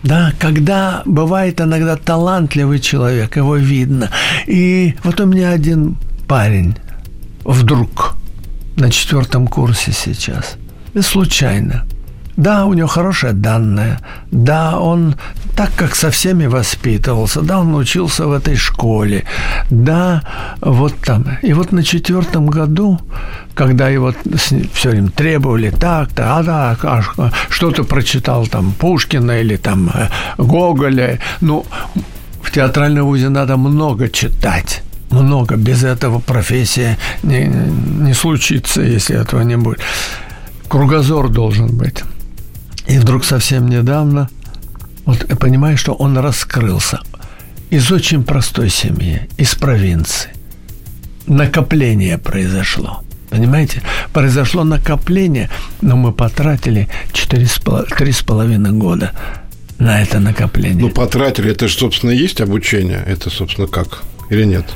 да, 0.02 0.32
когда 0.38 1.02
бывает 1.06 1.60
иногда 1.60 1.96
талантливый 1.96 2.78
человек, 2.78 3.36
его 3.36 3.56
видно. 3.56 4.10
И 4.46 4.94
вот 5.02 5.20
у 5.20 5.26
меня 5.26 5.50
один 5.50 5.96
парень 6.28 6.76
вдруг 7.44 8.16
на 8.76 8.90
четвертом 8.90 9.46
курсе 9.46 9.92
сейчас, 9.92 10.56
и 10.94 11.00
случайно, 11.00 11.86
да, 12.37 12.67
у 12.67 12.75
него 12.75 12.88
хорошая 12.88 13.33
данная. 13.33 14.00
Да, 14.31 14.79
он 14.79 15.14
так 15.57 15.71
как 15.76 15.95
со 15.95 16.11
всеми 16.11 16.47
воспитывался. 16.47 17.43
Да, 17.43 17.61
он 17.61 17.75
учился 17.75 18.26
в 18.26 18.33
этой 18.33 18.57
школе. 18.57 19.25
Да, 19.71 20.23
вот 20.61 20.95
там. 21.05 21.38
И 21.43 21.53
вот 21.53 21.73
на 21.73 21.85
четвертом 21.85 22.47
году, 22.47 23.00
когда 23.55 23.88
его 23.88 24.12
все 24.73 24.91
время 24.91 25.11
требовали 25.11 25.71
так-то, 25.71 26.37
а 26.37 26.43
да, 26.43 26.76
а, 26.83 27.03
что-то 27.49 27.85
прочитал 27.85 28.47
там 28.47 28.73
Пушкина 28.73 29.41
или 29.41 29.57
там 29.57 29.91
э, 29.95 30.09
Гоголя. 30.38 31.21
Ну, 31.41 31.64
в 32.43 32.50
театральном 32.50 33.07
вузе 33.07 33.29
надо 33.29 33.57
много 33.57 34.09
читать 34.09 34.83
много. 35.11 35.57
Без 35.57 35.85
этого 35.85 36.19
профессия 36.19 36.99
не, 37.23 37.47
не 37.47 38.12
случится, 38.12 38.83
если 38.83 39.21
этого 39.21 39.43
не 39.43 39.57
будет. 39.57 39.81
Кругозор 40.69 41.29
должен 41.29 41.69
быть. 41.76 42.03
И 42.87 42.99
вдруг 42.99 43.25
совсем 43.25 43.69
недавно, 43.69 44.29
вот 45.05 45.26
я 45.29 45.37
понимаю, 45.37 45.76
что 45.76 45.93
он 45.95 46.19
раскрылся 46.19 47.00
из 47.71 47.91
очень 47.91 48.25
простой 48.25 48.69
семьи, 48.69 49.29
из 49.37 49.55
провинции. 49.55 50.31
Накопление 51.26 52.19
произошло. 52.19 53.03
Понимаете? 53.31 53.83
Произошло 54.12 54.64
накопление, 54.64 55.50
но 55.81 55.97
мы 55.97 56.12
потратили 56.12 56.88
три 57.12 58.12
с 58.12 58.23
половиной 58.23 58.73
года 58.73 59.12
на 59.79 60.00
это 60.00 60.21
накопление. 60.21 60.81
Ну, 60.81 60.91
потратили, 60.91 61.50
это 61.50 61.67
же, 61.67 61.75
собственно, 61.76 62.12
есть 62.12 62.41
обучение. 62.41 63.03
Это, 63.07 63.31
собственно, 63.31 63.67
как? 63.67 64.03
Или 64.31 64.45
нет? 64.45 64.67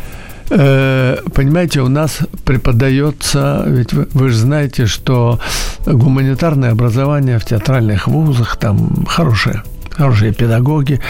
Э, 0.50 1.19
понимаете, 1.35 1.81
у 1.81 1.88
нас 1.88 2.19
преподается, 2.45 3.64
ведь 3.67 3.93
вы, 3.93 4.09
вы 4.12 4.28
же 4.31 4.38
знаете, 4.38 4.87
что 4.87 5.38
гуманитарное 5.87 6.73
образование 6.73 7.38
в 7.38 7.45
театральных 7.45 8.09
вузах 8.09 8.57
там 8.57 9.07
хорошее 9.07 9.62
хорошие 9.99 10.33
педагоги, 10.33 11.00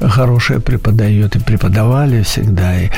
хорошие 0.00 0.60
преподают 0.60 1.34
и 1.34 1.38
преподавали 1.38 2.22
всегда. 2.22 2.78
И, 2.78 2.90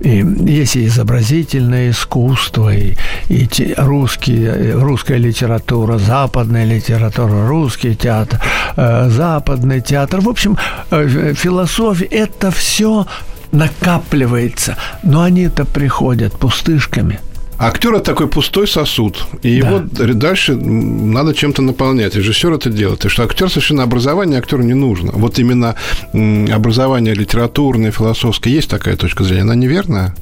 и 0.00 0.24
есть 0.46 0.76
и 0.76 0.86
изобразительное 0.86 1.90
искусство, 1.90 2.74
и, 2.74 2.96
и 3.28 3.46
те, 3.46 3.74
русский, 3.78 4.72
русская 4.72 5.16
литература, 5.16 5.96
западная 5.96 6.66
литература, 6.66 7.48
русский 7.48 7.94
театр, 7.94 8.40
э, 8.76 9.08
западный 9.08 9.80
театр. 9.80 10.20
В 10.20 10.28
общем, 10.28 10.58
э, 10.90 11.32
философия– 11.34 12.04
это 12.10 12.50
все 12.50 13.06
накапливается, 13.52 14.76
но 15.02 15.22
они-то 15.22 15.64
приходят 15.64 16.32
пустышками– 16.38 17.20
Актер 17.62 17.92
это 17.92 18.04
такой 18.04 18.26
пустой 18.26 18.66
сосуд, 18.66 19.26
и 19.42 19.60
да. 19.60 19.68
его 19.68 19.80
дальше 20.14 20.56
надо 20.56 21.34
чем-то 21.34 21.60
наполнять. 21.60 22.14
Режиссер 22.14 22.54
это 22.54 22.70
делает. 22.70 23.04
И 23.04 23.10
что 23.10 23.22
актер 23.22 23.50
совершенно 23.50 23.82
образование 23.82 24.38
актеру 24.38 24.62
не 24.62 24.72
нужно. 24.72 25.12
Вот 25.12 25.38
именно 25.38 25.74
образование 26.14 27.12
литературное, 27.12 27.90
философское, 27.90 28.48
есть 28.48 28.70
такая 28.70 28.96
точка 28.96 29.24
зрения. 29.24 29.42
Она 29.42 29.56
неверная? 29.56 30.14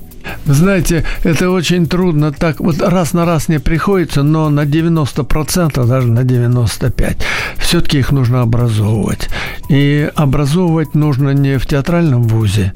Знаете, 0.46 1.04
это 1.24 1.50
очень 1.50 1.86
трудно 1.86 2.32
так. 2.32 2.60
Вот 2.60 2.80
раз 2.80 3.12
на 3.12 3.24
раз 3.24 3.48
не 3.48 3.58
приходится, 3.58 4.22
но 4.22 4.50
на 4.50 4.64
90%, 4.64 5.86
даже 5.86 6.08
на 6.08 6.20
95%, 6.20 7.16
все-таки 7.56 7.98
их 7.98 8.12
нужно 8.12 8.42
образовывать. 8.42 9.28
И 9.68 10.10
образовывать 10.14 10.94
нужно 10.94 11.30
не 11.30 11.58
в 11.58 11.66
театральном 11.66 12.22
вузе, 12.22 12.72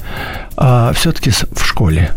а 0.57 0.93
все-таки 0.93 1.31
в 1.31 1.65
школе. 1.65 2.13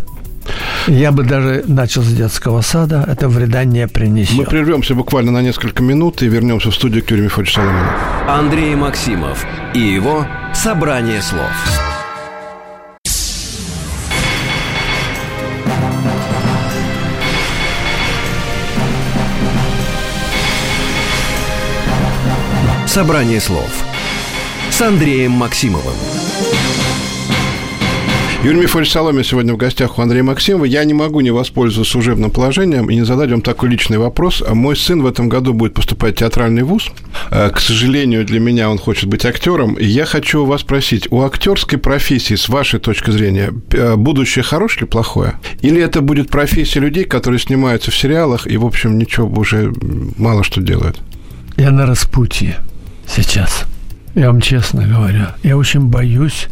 Я 0.88 1.12
бы 1.12 1.24
даже 1.24 1.64
начал 1.68 2.04
с 2.04 2.14
детского 2.14 2.62
сада. 2.62 3.04
Это 3.08 3.28
вреда 3.28 3.64
не 3.64 3.88
принесет. 3.88 4.38
Мы 4.38 4.46
прервемся 4.46 4.94
буквально 4.94 5.32
на 5.32 5.42
несколько 5.42 5.82
минут 5.82 6.22
и 6.22 6.28
вернемся 6.28 6.70
в 6.70 6.76
студию 6.76 7.04
к 7.04 7.10
Юрию 7.10 7.26
Мефодичу 7.26 7.56
Соломону. 7.56 7.90
Андрей 8.28 8.76
Максимов 8.76 9.46
и 9.74 9.80
его 9.80 10.28
«Собрание 10.54 11.22
слов». 11.22 11.95
Собрание 22.96 23.42
слов 23.42 23.84
с 24.70 24.82
Андреем 24.82 25.32
Максимовым. 25.32 25.96
Юрий 28.42 28.62
Михайлович 28.62 28.90
Соломин 28.90 29.26
сегодня 29.26 29.54
в 29.54 29.58
гостях 29.58 30.00
у 30.00 30.02
Андрея 30.02 30.24
Максимова. 30.24 30.64
Я 30.64 30.82
не 30.86 30.94
могу 30.94 31.20
не 31.20 31.30
воспользоваться 31.30 31.92
служебным 31.92 32.32
положением 32.32 32.90
и 32.90 32.96
не 32.96 33.04
задать 33.04 33.32
вам 33.32 33.42
такой 33.42 33.68
личный 33.68 33.98
вопрос. 33.98 34.42
А 34.48 34.56
мой 34.56 34.78
сын 34.78 35.02
в 35.02 35.08
этом 35.08 35.28
году 35.28 35.54
будет 35.54 35.74
поступать 35.74 36.16
в 36.16 36.20
театральный 36.20 36.64
вуз. 36.64 36.90
Э, 37.32 37.50
к 37.50 37.60
сожалению, 37.60 38.24
для 38.24 38.40
меня 38.40 38.70
он 38.70 38.78
хочет 38.78 39.10
быть 39.10 39.26
актером. 39.26 39.74
И 39.74 39.84
я 39.84 40.06
хочу 40.06 40.44
у 40.44 40.46
вас 40.46 40.62
спросить, 40.62 41.12
у 41.12 41.22
актерской 41.24 41.78
профессии, 41.78 42.36
с 42.36 42.48
вашей 42.48 42.80
точки 42.80 43.12
зрения, 43.12 43.52
э, 43.72 43.98
будущее 43.98 44.44
хорошее 44.44 44.84
или 44.84 44.88
плохое? 44.88 45.34
Или 45.60 45.82
это 45.82 46.00
будет 46.00 46.30
профессия 46.30 46.80
людей, 46.80 47.04
которые 47.04 47.42
снимаются 47.42 47.92
в 47.92 47.98
сериалах 47.98 48.48
и, 48.48 48.56
в 48.56 48.66
общем, 48.66 48.98
ничего 48.98 49.28
уже 49.28 49.74
мало 50.18 50.46
что 50.46 50.62
делают? 50.62 51.02
Я 51.58 51.72
на 51.72 51.86
распутье 51.86 52.58
сейчас. 53.08 53.66
Я 54.14 54.28
вам 54.28 54.42
честно 54.42 54.88
говорю, 54.88 55.26
я 55.44 55.58
очень 55.58 55.88
боюсь, 55.88 56.48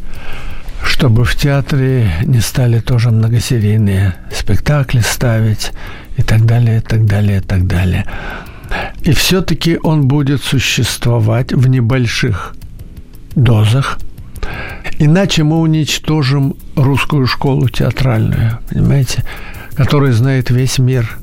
чтобы 0.84 1.24
в 1.24 1.36
театре 1.36 2.12
не 2.26 2.42
стали 2.42 2.80
тоже 2.80 3.10
многосерийные 3.10 4.16
спектакли 4.32 5.00
ставить 5.00 5.72
и 6.18 6.24
так 6.24 6.46
далее, 6.46 6.80
и 6.80 6.82
так 6.82 7.06
далее, 7.06 7.38
и 7.38 7.42
так 7.42 7.68
далее. 7.68 8.06
И 9.02 9.14
все-таки 9.14 9.80
он 9.82 10.08
будет 10.08 10.42
существовать 10.42 11.54
в 11.54 11.68
небольших 11.68 12.56
дозах. 13.36 14.00
Иначе 15.00 15.44
мы 15.44 15.60
уничтожим 15.60 16.56
русскую 16.76 17.28
школу 17.28 17.70
театральную, 17.70 18.60
понимаете, 18.70 19.24
которая 19.76 20.12
знает 20.12 20.50
весь 20.50 20.80
мир 20.80 21.18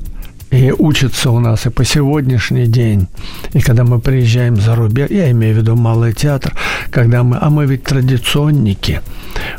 и 0.51 0.71
учатся 0.71 1.31
у 1.31 1.39
нас 1.39 1.65
и 1.65 1.69
по 1.69 1.85
сегодняшний 1.85 2.67
день. 2.67 3.07
И 3.53 3.61
когда 3.61 3.83
мы 3.83 3.99
приезжаем 3.99 4.57
за 4.57 4.75
рубеж, 4.75 5.09
я 5.09 5.31
имею 5.31 5.55
в 5.55 5.57
виду 5.59 5.75
малый 5.75 6.13
театр, 6.13 6.53
когда 6.91 7.23
мы, 7.23 7.37
а 7.41 7.49
мы 7.49 7.65
ведь 7.65 7.83
традиционники, 7.83 9.01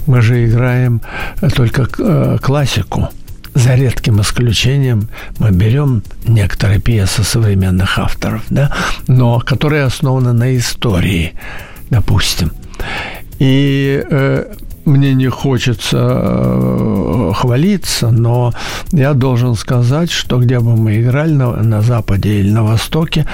мы 0.07 0.21
же 0.21 0.47
играем 0.47 1.01
только 1.57 1.89
э, 1.99 2.39
классику. 2.41 3.09
За 3.55 3.75
редким 3.75 4.21
исключением 4.21 5.09
мы 5.39 5.51
берем 5.51 6.03
некоторые 6.27 6.81
пьесы 6.81 7.23
современных 7.23 7.99
авторов, 7.99 8.43
да, 8.49 8.73
но 9.09 9.41
которые 9.41 9.85
основаны 9.85 10.33
на 10.33 10.57
истории, 10.57 11.35
допустим. 11.91 12.53
И 13.39 14.05
э, 14.11 14.55
мне 14.85 15.15
не 15.15 15.29
хочется 15.29 15.99
э, 15.99 17.02
хвалиться, 17.43 18.11
но 18.11 18.53
я 18.93 19.15
должен 19.15 19.57
сказать, 19.57 20.11
что 20.11 20.39
где 20.39 20.61
бы 20.61 20.77
мы 20.77 21.01
играли, 21.01 21.33
на, 21.33 21.57
на 21.57 21.83
Западе 21.83 22.39
или 22.39 22.51
на 22.51 22.63
Востоке, 22.63 23.27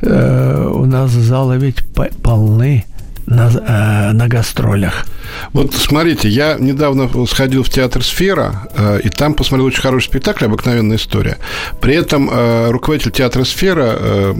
э, 0.00 0.70
у 0.72 0.86
нас 0.86 1.10
залы 1.10 1.58
ведь 1.58 1.82
полны 2.22 2.84
на, 3.28 3.48
э, 3.48 4.12
на 4.12 4.28
гастролях. 4.28 5.06
Вот 5.52 5.74
смотрите, 5.74 6.28
я 6.28 6.56
недавно 6.58 7.08
сходил 7.26 7.62
в 7.62 7.68
театр 7.68 8.02
«Сфера», 8.02 8.68
э, 8.74 9.00
и 9.04 9.10
там 9.10 9.34
посмотрел 9.34 9.66
очень 9.66 9.82
хороший 9.82 10.06
спектакль 10.06 10.46
«Обыкновенная 10.46 10.96
история». 10.96 11.38
При 11.80 11.94
этом 11.94 12.30
э, 12.30 12.70
руководитель 12.70 13.12
театра 13.12 13.44
«Сфера» 13.44 13.96
э, 13.98 14.34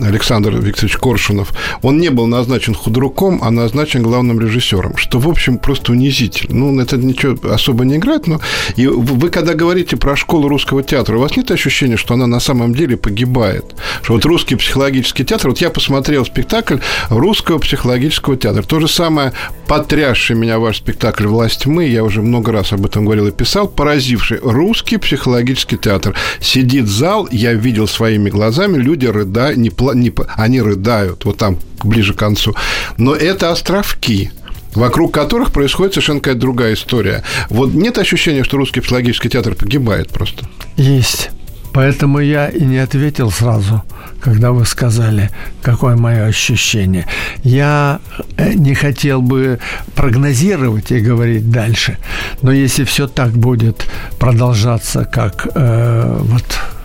Александр 0.00 0.56
Викторович 0.56 0.96
Коршунов, 0.98 1.52
он 1.82 1.98
не 1.98 2.10
был 2.10 2.26
назначен 2.26 2.74
худруком, 2.74 3.40
а 3.42 3.50
назначен 3.50 4.02
главным 4.02 4.38
режиссером, 4.40 4.96
что, 4.96 5.18
в 5.18 5.28
общем, 5.28 5.58
просто 5.58 5.92
унизительно. 5.92 6.54
Ну, 6.54 6.80
это 6.80 6.96
ничего 6.96 7.36
особо 7.50 7.84
не 7.84 7.96
играет, 7.96 8.26
но 8.26 8.40
и 8.76 8.86
вы, 8.86 9.30
когда 9.30 9.54
говорите 9.54 9.96
про 9.96 10.16
школу 10.16 10.48
русского 10.48 10.82
театра, 10.82 11.16
у 11.16 11.20
вас 11.20 11.36
нет 11.36 11.50
ощущения, 11.50 11.96
что 11.96 12.14
она 12.14 12.26
на 12.26 12.40
самом 12.40 12.74
деле 12.74 12.96
погибает? 12.96 13.74
Что 14.02 14.14
вот 14.14 14.24
русский 14.26 14.56
психологический 14.56 15.24
театр, 15.24 15.48
вот 15.48 15.58
я 15.60 15.70
посмотрел 15.70 16.24
спектакль 16.26 16.78
русского 17.08 17.58
психологического 17.58 18.33
театра, 18.36 18.62
то 18.62 18.80
же 18.80 18.88
самое 18.88 19.32
поразивший 19.66 20.34
меня 20.34 20.58
ваш 20.58 20.78
спектакль 20.78 21.26
«Власть 21.26 21.62
тьмы», 21.62 21.86
я 21.86 22.04
уже 22.04 22.22
много 22.22 22.52
раз 22.52 22.72
об 22.72 22.84
этом 22.84 23.04
говорил 23.04 23.26
и 23.26 23.32
писал, 23.32 23.68
поразивший 23.68 24.38
русский 24.42 24.96
психологический 24.96 25.76
театр. 25.76 26.14
Сидит 26.40 26.86
зал, 26.86 27.28
я 27.30 27.52
видел 27.52 27.88
своими 27.88 28.30
глазами, 28.30 28.78
люди 28.78 29.06
рыдают, 29.06 29.56
не, 29.58 29.70
не, 29.94 30.12
они 30.36 30.60
рыдают, 30.60 31.24
вот 31.24 31.38
там 31.38 31.58
ближе 31.82 32.14
к 32.14 32.18
концу. 32.18 32.54
Но 32.96 33.14
это 33.14 33.50
островки 33.50 34.30
вокруг 34.74 35.14
которых 35.14 35.52
происходит 35.52 35.94
совершенно 35.94 36.20
какая-то 36.20 36.40
другая 36.40 36.74
история. 36.74 37.22
Вот 37.48 37.72
нет 37.72 37.96
ощущения, 37.98 38.42
что 38.42 38.56
русский 38.56 38.80
психологический 38.80 39.28
театр 39.28 39.54
погибает 39.54 40.10
просто? 40.10 40.46
Есть. 40.76 41.30
Поэтому 41.74 42.20
я 42.20 42.48
и 42.48 42.64
не 42.64 42.78
ответил 42.78 43.32
сразу, 43.32 43.82
когда 44.20 44.52
вы 44.52 44.64
сказали, 44.64 45.30
какое 45.60 45.96
мое 45.96 46.24
ощущение. 46.24 47.06
Я 47.42 47.98
э, 48.36 48.54
не 48.54 48.74
хотел 48.74 49.20
бы 49.20 49.58
прогнозировать 49.96 50.92
и 50.92 51.00
говорить 51.00 51.50
дальше, 51.50 51.98
но 52.42 52.52
если 52.52 52.84
все 52.84 53.08
так 53.08 53.32
будет 53.32 53.86
продолжаться, 54.20 55.04
как 55.04 55.48
э, 55.52 56.18
вот 56.20 56.44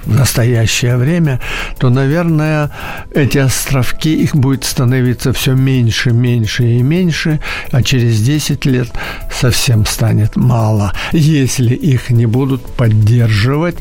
в 0.10 0.16
настоящее 0.16 0.98
время, 0.98 1.40
то, 1.78 1.90
наверное, 1.90 2.72
эти 3.14 3.38
островки, 3.38 4.14
их 4.14 4.36
будет 4.36 4.64
становиться 4.64 5.34
все 5.34 5.54
меньше, 5.54 6.12
меньше 6.12 6.64
и 6.64 6.82
меньше, 6.82 7.40
а 7.72 7.84
через 7.84 8.20
10 8.22 8.66
лет 8.66 8.90
совсем 9.32 9.86
станет 9.86 10.36
мало, 10.36 10.94
если 11.12 11.76
их 11.76 12.10
не 12.10 12.26
будут 12.26 12.66
поддерживать, 12.66 13.78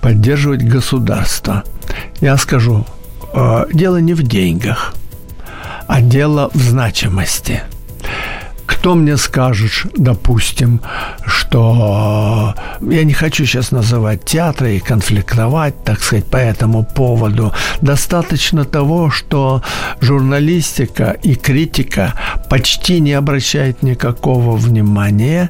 поддерживать 0.00 0.62
государство. 0.62 1.62
Я 2.20 2.36
скажу, 2.36 2.84
э, 3.32 3.66
дело 3.72 3.98
не 3.98 4.14
в 4.14 4.22
деньгах, 4.22 4.94
а 5.86 6.00
дело 6.00 6.50
в 6.52 6.60
значимости– 6.60 7.62
кто 8.68 8.94
мне 8.94 9.16
скажет, 9.16 9.90
допустим, 9.96 10.82
что 11.26 12.54
я 12.82 13.04
не 13.04 13.14
хочу 13.14 13.46
сейчас 13.46 13.70
называть 13.70 14.26
театры 14.26 14.76
и 14.76 14.80
конфликтовать, 14.80 15.82
так 15.84 16.00
сказать, 16.02 16.26
по 16.26 16.36
этому 16.36 16.84
поводу. 16.84 17.52
Достаточно 17.80 18.66
того, 18.66 19.10
что 19.10 19.62
журналистика 20.02 21.16
и 21.22 21.34
критика 21.34 22.12
почти 22.50 23.00
не 23.00 23.14
обращает 23.14 23.82
никакого 23.82 24.54
внимания 24.56 25.48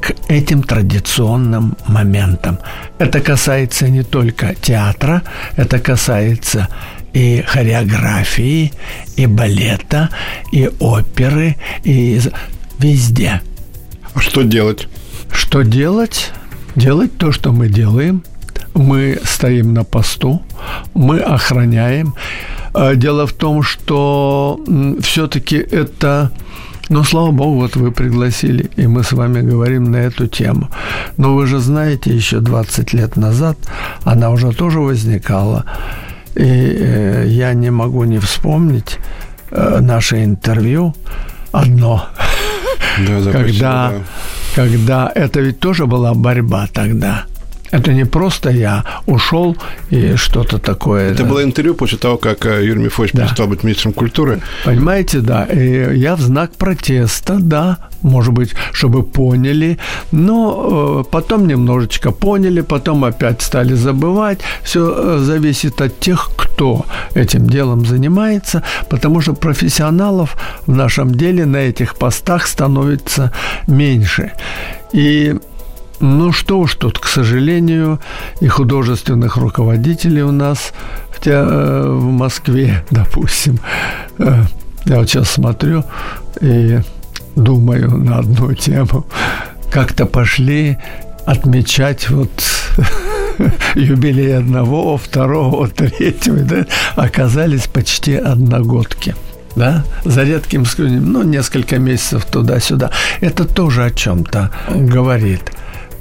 к 0.00 0.14
этим 0.28 0.64
традиционным 0.64 1.76
моментам. 1.86 2.58
Это 2.98 3.20
касается 3.20 3.88
не 3.88 4.02
только 4.02 4.56
театра, 4.56 5.22
это 5.56 5.78
касается 5.78 6.68
и 7.12 7.42
хореографии, 7.46 8.72
и 9.16 9.26
балета, 9.26 10.10
и 10.52 10.68
оперы, 10.80 11.56
и 11.84 12.20
везде. 12.78 13.42
А 14.14 14.20
что 14.20 14.42
делать? 14.42 14.88
Что 15.30 15.62
делать? 15.62 16.32
Делать 16.74 17.16
то, 17.16 17.32
что 17.32 17.52
мы 17.52 17.68
делаем. 17.68 18.22
Мы 18.74 19.18
стоим 19.24 19.72
на 19.72 19.84
посту, 19.84 20.42
мы 20.94 21.18
охраняем. 21.20 22.14
А 22.74 22.94
дело 22.94 23.26
в 23.26 23.32
том, 23.32 23.62
что 23.62 24.60
все-таки 25.00 25.56
это 25.56 26.30
но, 26.88 27.02
слава 27.02 27.32
богу, 27.32 27.62
вот 27.62 27.74
вы 27.74 27.90
пригласили, 27.90 28.70
и 28.76 28.86
мы 28.86 29.02
с 29.02 29.10
вами 29.10 29.40
говорим 29.40 29.90
на 29.90 29.96
эту 29.96 30.28
тему. 30.28 30.68
Но 31.16 31.34
вы 31.34 31.46
же 31.46 31.58
знаете, 31.58 32.14
еще 32.14 32.38
20 32.38 32.92
лет 32.92 33.16
назад 33.16 33.58
она 34.04 34.30
уже 34.30 34.52
тоже 34.52 34.78
возникала. 34.78 35.64
И 36.36 36.44
э, 36.44 37.24
я 37.26 37.54
не 37.54 37.70
могу 37.70 38.04
не 38.04 38.18
вспомнить 38.18 38.98
э, 39.50 39.80
наше 39.80 40.22
интервью 40.22 40.94
одно– 41.50 42.06
да, 42.98 43.32
когда, 43.32 43.90
да. 43.90 43.94
когда 44.54 45.12
это 45.14 45.40
ведь 45.40 45.60
тоже 45.60 45.86
была 45.86 46.14
борьба 46.14 46.66
тогда. 46.72 47.26
Это 47.76 47.92
не 47.92 48.06
просто 48.06 48.50
я 48.50 48.84
ушел 49.06 49.56
и 49.90 50.16
что-то 50.16 50.58
такое. 50.58 51.12
Это 51.12 51.22
да. 51.22 51.28
было 51.28 51.42
интервью 51.42 51.74
после 51.74 51.98
того, 51.98 52.16
как 52.16 52.46
э, 52.46 52.64
Юрий 52.64 52.84
Мифович 52.84 53.12
да. 53.12 53.24
перестал 53.24 53.48
быть 53.48 53.64
министром 53.64 53.92
культуры. 53.92 54.40
Понимаете, 54.64 55.20
да. 55.20 55.44
И 55.44 55.98
я 55.98 56.16
в 56.16 56.20
знак 56.20 56.52
протеста, 56.56 57.36
да, 57.38 57.76
может 58.00 58.32
быть, 58.32 58.54
чтобы 58.72 59.02
поняли, 59.02 59.78
но 60.10 61.02
э, 61.06 61.10
потом 61.10 61.46
немножечко 61.46 62.12
поняли, 62.12 62.62
потом 62.62 63.04
опять 63.04 63.42
стали 63.42 63.74
забывать. 63.74 64.38
Все 64.62 64.94
э, 64.96 65.18
зависит 65.18 65.82
от 65.82 66.00
тех, 66.00 66.30
кто 66.36 66.86
этим 67.14 67.46
делом 67.46 67.84
занимается, 67.84 68.62
потому 68.88 69.20
что 69.20 69.34
профессионалов 69.34 70.36
в 70.66 70.74
нашем 70.74 71.14
деле 71.14 71.44
на 71.44 71.58
этих 71.58 71.96
постах 71.96 72.46
становится 72.46 73.32
меньше. 73.66 74.32
И 74.92 75.34
ну 76.00 76.32
что 76.32 76.58
уж 76.58 76.74
тут, 76.74 76.98
к 76.98 77.06
сожалению, 77.06 78.00
и 78.40 78.48
художественных 78.48 79.36
руководителей 79.36 80.22
у 80.22 80.32
нас 80.32 80.72
в, 81.10 81.20
те, 81.20 81.32
э, 81.32 81.88
в 81.88 82.04
Москве, 82.04 82.84
допустим. 82.90 83.58
Э, 84.18 84.44
я 84.84 84.98
вот 84.98 85.08
сейчас 85.08 85.30
смотрю 85.30 85.84
и 86.40 86.80
думаю 87.34 87.96
на 87.96 88.18
одну 88.18 88.52
тему. 88.54 89.06
Как-то 89.70 90.06
пошли 90.06 90.78
отмечать 91.26 92.08
вот 92.10 92.30
юбилей 93.74 94.36
одного, 94.36 94.96
второго, 94.96 95.68
третьего, 95.68 96.38
да, 96.38 96.66
оказались 96.94 97.66
почти 97.66 98.14
одногодки. 98.14 99.14
да, 99.56 99.84
за 100.04 100.22
редким 100.22 100.64
исключением, 100.64 101.12
ну, 101.12 101.22
несколько 101.22 101.78
месяцев 101.78 102.26
туда-сюда. 102.26 102.90
Это 103.20 103.44
тоже 103.46 103.84
о 103.84 103.90
чем-то 103.90 104.50
говорит 104.68 105.50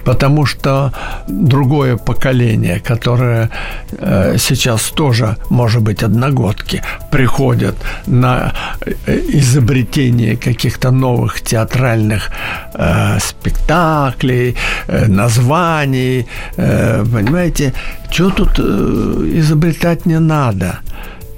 потому 0.06 0.46
что 0.46 0.92
другое 1.28 1.98
поколение, 1.98 2.80
которое 2.80 3.50
э, 3.92 4.38
сейчас 4.38 4.92
тоже, 4.92 5.38
может 5.50 5.82
быть, 5.82 6.04
одногодки, 6.04 6.82
приходят 7.12 7.76
на 8.08 8.54
э, 8.86 9.20
изобретение 9.34 10.38
каких-то 10.38 10.92
новых 10.92 11.42
театральных 11.42 12.32
э, 12.74 13.20
спектаклей, 13.20 14.56
названий, 15.08 16.28
понимаете, 16.56 17.74
что 18.12 18.30
тут 18.30 18.60
изобретать 18.60 20.06
не 20.06 20.20
надо. 20.20 20.80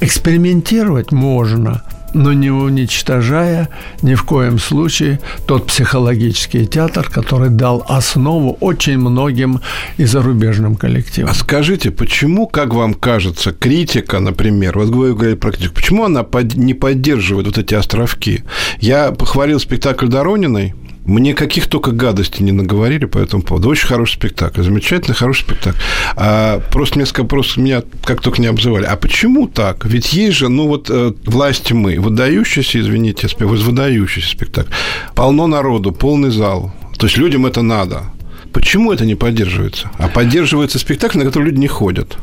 Экспериментировать 0.01 1.11
можно– 1.11 1.81
но 2.13 2.33
не 2.33 2.49
уничтожая 2.49 3.69
ни 4.01 4.15
в 4.15 4.23
коем 4.23 4.59
случае 4.59 5.19
тот 5.45 5.67
психологический 5.67 6.65
театр, 6.65 7.09
который 7.09 7.49
дал 7.49 7.85
основу 7.87 8.57
очень 8.59 8.97
многим 8.97 9.61
и 9.97 10.05
зарубежным 10.05 10.75
коллективам. 10.75 11.29
А 11.29 11.33
скажите, 11.33 11.91
почему, 11.91 12.47
как 12.47 12.73
вам 12.73 12.93
кажется, 12.93 13.51
критика, 13.51 14.19
например, 14.19 14.77
вот 14.77 14.89
вы 14.89 15.13
говорили 15.13 15.35
про 15.35 15.51
критику, 15.51 15.75
почему 15.75 16.05
она 16.05 16.25
не 16.55 16.73
поддерживает 16.73 17.47
вот 17.47 17.57
эти 17.57 17.73
островки? 17.73 18.43
Я 18.79 19.11
похвалил 19.11 19.59
спектакль 19.59 20.07
Дорониной, 20.07 20.73
мне 21.07 21.33
каких 21.33 21.67
только 21.67 21.91
гадостей 21.91 22.43
не 22.43 22.51
наговорили 22.51 23.05
по 23.05 23.17
этому 23.17 23.41
поводу. 23.41 23.69
Очень 23.69 23.87
хороший 23.87 24.15
спектакль, 24.15 24.61
замечательный, 24.61 25.15
хороший 25.15 25.43
спектакль. 25.43 25.79
А 26.17 26.59
просто 26.71 26.99
несколько 26.99 27.21
вопросов 27.21 27.57
меня 27.57 27.81
как 28.03 28.21
только 28.21 28.41
не 28.41 28.47
обзывали. 28.47 28.83
А 28.83 28.97
почему 28.97 29.47
так? 29.47 29.85
Ведь 29.85 30.11
есть 30.11 30.35
же, 30.35 30.49
ну 30.49 30.67
вот, 30.67 30.89
э, 30.89 31.13
власти 31.25 31.71
мы, 31.71 31.97
выдающийся, 31.99 32.79
извините, 32.81 33.29
выдающийся 33.39 34.29
спектакль. 34.29 34.71
Полно 35.15 35.47
народу, 35.47 35.93
полный 35.93 36.29
зал. 36.29 36.73
То 36.97 37.07
есть 37.07 37.17
людям 37.17 37.45
это 37.45 37.61
надо. 37.61 38.03
Почему 38.51 38.91
это 38.91 39.05
не 39.05 39.15
поддерживается? 39.15 39.89
А 39.97 40.09
поддерживается 40.09 40.77
спектакль, 40.77 41.19
на 41.19 41.25
который 41.25 41.45
люди 41.45 41.59
не 41.59 41.67
ходят. 41.67 42.17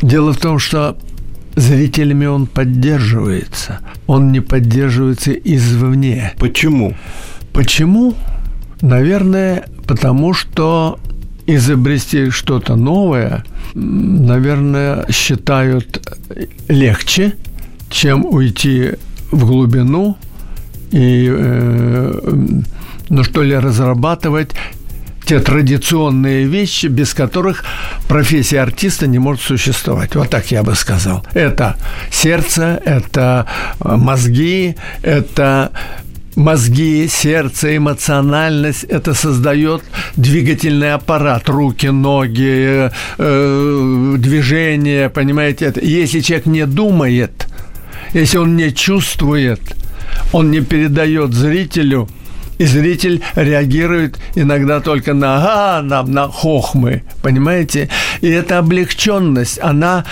Дело 0.00 0.32
в 0.32 0.38
том, 0.38 0.58
что 0.58 0.96
зрителями 1.54 2.26
он 2.26 2.46
поддерживается. 2.46 3.80
Он 4.06 4.32
не 4.32 4.40
поддерживается 4.40 5.32
извне. 5.32 6.34
Почему? 6.38 6.94
Почему? 7.56 8.14
Наверное, 8.82 9.64
потому 9.86 10.34
что 10.34 10.98
изобрести 11.46 12.28
что-то 12.28 12.76
новое, 12.76 13.44
наверное, 13.72 15.06
считают 15.10 16.06
легче, 16.68 17.32
чем 17.88 18.26
уйти 18.26 18.92
в 19.30 19.46
глубину 19.46 20.18
и, 20.90 21.28
э, 21.30 22.34
ну 23.08 23.24
что 23.24 23.42
ли, 23.42 23.56
разрабатывать 23.56 24.50
те 25.24 25.40
традиционные 25.40 26.44
вещи, 26.44 26.86
без 26.88 27.14
которых 27.14 27.64
профессия 28.06 28.60
артиста 28.60 29.06
не 29.06 29.18
может 29.18 29.42
существовать. 29.42 30.14
Вот 30.14 30.28
так 30.28 30.50
я 30.50 30.62
бы 30.62 30.74
сказал. 30.74 31.26
Это 31.32 31.76
сердце, 32.12 32.82
это 32.84 33.46
мозги, 33.80 34.76
это 35.00 35.72
мозги, 36.36 37.08
сердце, 37.08 37.76
эмоциональность, 37.76 38.84
это 38.84 39.14
создает 39.14 39.82
двигательный 40.16 40.92
аппарат, 40.94 41.48
руки, 41.48 41.86
ноги, 41.86 42.90
э, 43.18 44.14
движение, 44.18 45.08
понимаете? 45.08 45.66
Это. 45.66 45.80
Если 45.80 46.20
человек 46.20 46.46
не 46.46 46.66
думает, 46.66 47.48
если 48.14 48.38
он 48.38 48.56
не 48.56 48.72
чувствует, 48.72 49.60
он 50.32 50.50
не 50.50 50.60
передает 50.60 51.34
зрителю– 51.34 52.08
и 52.58 52.64
зритель 52.64 53.22
реагирует 53.34 54.18
иногда 54.34 54.80
только 54.80 55.14
на 55.14 55.36
«ага», 55.36 55.82
на, 55.82 56.02
на 56.02 56.28
хохмы, 56.28 57.02
понимаете? 57.22 57.88
И 58.20 58.28
эта 58.28 58.58
облегченность, 58.58 59.58
она 59.62 60.04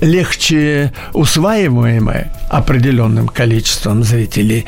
легче 0.00 0.92
усваиваемая 1.12 2.32
определенным 2.50 3.28
количеством 3.28 4.04
зрителей, 4.04 4.66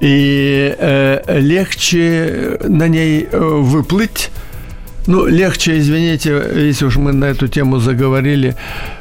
и 0.00 0.74
э, 0.78 1.40
легче 1.40 2.58
на 2.64 2.88
ней 2.88 3.28
э, 3.30 3.38
выплыть, 3.38 4.30
ну, 5.06 5.26
легче, 5.26 5.78
извините, 5.78 6.42
если 6.54 6.84
уж 6.84 6.96
мы 6.96 7.12
на 7.12 7.24
эту 7.24 7.48
тему 7.48 7.78
заговорили, 7.78 8.56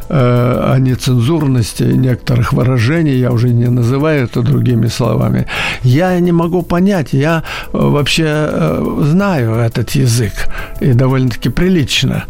о 0.09 0.77
нецензурности 0.79 1.83
некоторых 1.83 2.53
выражений, 2.53 3.17
я 3.17 3.31
уже 3.31 3.49
не 3.49 3.67
называю 3.67 4.25
это 4.25 4.41
другими 4.41 4.87
словами. 4.87 5.47
Я 5.83 6.19
не 6.19 6.31
могу 6.31 6.61
понять, 6.63 7.13
я 7.13 7.43
э, 7.73 7.77
вообще 7.77 8.25
э, 8.27 8.97
знаю 9.01 9.55
этот 9.55 9.91
язык, 9.91 10.33
и 10.79 10.93
довольно-таки 10.93 11.49
прилично, 11.49 12.25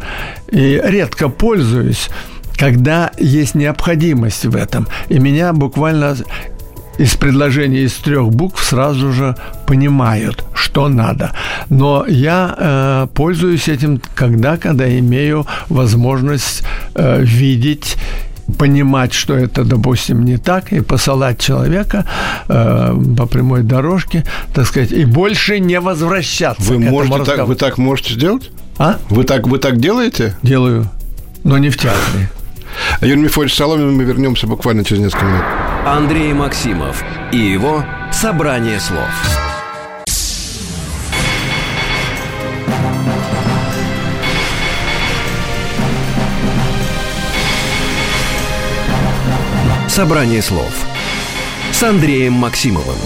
и 0.51 0.81
редко 0.83 1.29
пользуюсь 1.29 2.09
когда 2.57 3.11
есть 3.19 3.53
необходимость 3.53 4.45
в 4.45 4.55
этом. 4.55 4.87
И 5.09 5.19
меня 5.19 5.53
буквально 5.53 6.15
из 6.97 7.15
предложения 7.15 7.81
из 7.81 7.93
трех 7.93 8.29
букв 8.29 8.63
сразу 8.63 9.11
же 9.11 9.35
понимают, 9.65 10.43
что 10.53 10.89
надо. 10.89 11.31
Но 11.69 12.05
я 12.07 12.55
э, 12.57 13.07
пользуюсь 13.13 13.67
этим 13.67 14.01
когда, 14.15 14.57
когда 14.57 14.87
имею 14.99 15.45
возможность 15.69 16.63
э, 16.95 17.21
видеть 17.21 17.97
понимать, 18.57 19.13
что 19.13 19.33
это, 19.33 19.63
допустим, 19.63 20.23
не 20.23 20.37
так, 20.37 20.71
и 20.71 20.81
посылать 20.81 21.39
человека 21.39 22.05
э, 22.47 22.95
по 23.17 23.25
прямой 23.25 23.63
дорожке, 23.63 24.23
так 24.53 24.65
сказать, 24.65 24.91
и 24.91 25.05
больше 25.05 25.59
не 25.59 25.79
возвращаться. 25.79 26.63
Вы, 26.63 26.79
можете 26.79 27.23
так, 27.23 27.47
вы 27.47 27.55
так 27.55 27.77
можете 27.77 28.13
сделать? 28.13 28.49
А? 28.77 28.97
Вы 29.09 29.23
так, 29.23 29.47
вы 29.47 29.57
так 29.57 29.79
делаете? 29.79 30.37
Делаю, 30.43 30.89
но 31.43 31.57
не 31.57 31.69
в 31.69 31.77
театре. 31.77 32.29
Юрий 33.01 33.21
Мифович 33.21 33.55
Соломин, 33.55 33.95
мы 33.95 34.03
вернемся 34.03 34.47
буквально 34.47 34.83
через 34.83 35.01
несколько 35.01 35.25
минут. 35.25 35.43
Андрей 35.85 36.33
Максимов 36.33 37.03
и 37.31 37.37
его 37.37 37.83
«Собрание 38.11 38.79
слов». 38.79 39.09
«Собрание 49.87 50.41
слов» 50.41 50.71
с 51.71 51.83
Андреем 51.83 52.33
Максимовым. 52.33 52.97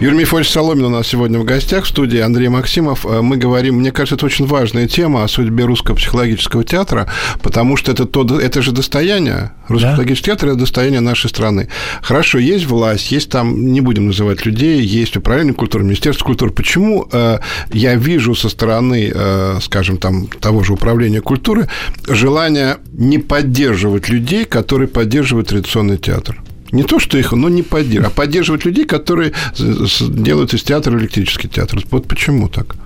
Юрий 0.00 0.16
Мифович 0.16 0.48
Соломин 0.48 0.86
у 0.86 0.88
нас 0.88 1.08
сегодня 1.08 1.38
в 1.38 1.44
гостях 1.44 1.84
в 1.84 1.88
студии 1.88 2.20
Андрей 2.20 2.48
Максимов. 2.48 3.04
Э, 3.04 3.20
мы 3.20 3.36
говорим, 3.36 3.80
мне 3.80 3.92
кажется, 3.92 4.14
это 4.14 4.24
очень 4.24 4.46
важная 4.46 4.88
тема 4.88 5.24
о 5.24 5.28
судьбе 5.28 5.66
русского 5.66 5.94
психологического 5.94 6.64
театра, 6.64 7.06
потому 7.42 7.76
что 7.76 7.92
это, 7.92 8.06
то, 8.06 8.24
это 8.40 8.62
же 8.62 8.72
достояние. 8.72 9.52
Русский 9.68 9.88
да? 9.88 9.92
психологический 9.92 10.30
театр– 10.30 10.48
это 10.48 10.60
достояние 10.60 11.00
нашей 11.00 11.28
страны. 11.28 11.68
Хорошо, 12.00 12.38
есть 12.38 12.64
власть, 12.64 13.12
есть 13.12 13.30
там, 13.30 13.74
не 13.74 13.82
будем 13.82 14.06
называть 14.06 14.46
людей, 14.46 14.80
есть 14.80 15.18
управление 15.18 15.52
культуры, 15.52 15.84
Министерство 15.84 16.24
культуры. 16.24 16.50
Почему 16.50 17.06
э, 17.12 17.40
я 17.70 17.94
вижу 17.96 18.34
со 18.34 18.48
стороны, 18.48 19.12
э, 19.14 19.58
скажем, 19.60 19.98
там, 19.98 20.28
того 20.28 20.64
же 20.64 20.72
управления 20.72 21.20
культуры 21.20 21.68
желание 22.08 22.78
не 22.94 23.18
поддерживать 23.18 24.08
людей, 24.08 24.46
которые 24.46 24.88
поддерживают 24.88 25.48
традиционный 25.48 25.98
театр? 25.98 26.40
Не 26.72 26.84
то, 26.84 26.98
что 26.98 27.18
их, 27.18 27.32
но 27.32 27.48
не 27.48 27.62
поддерживать, 27.62 28.12
а 28.12 28.14
поддерживать 28.14 28.64
людей, 28.64 28.84
которые 28.84 29.32
делают 29.58 30.54
из 30.54 30.62
театра 30.62 30.98
электрический 30.98 31.48
театр. 31.48 31.82
Вот 31.90 32.06
почему 32.06 32.48
так? 32.48 32.76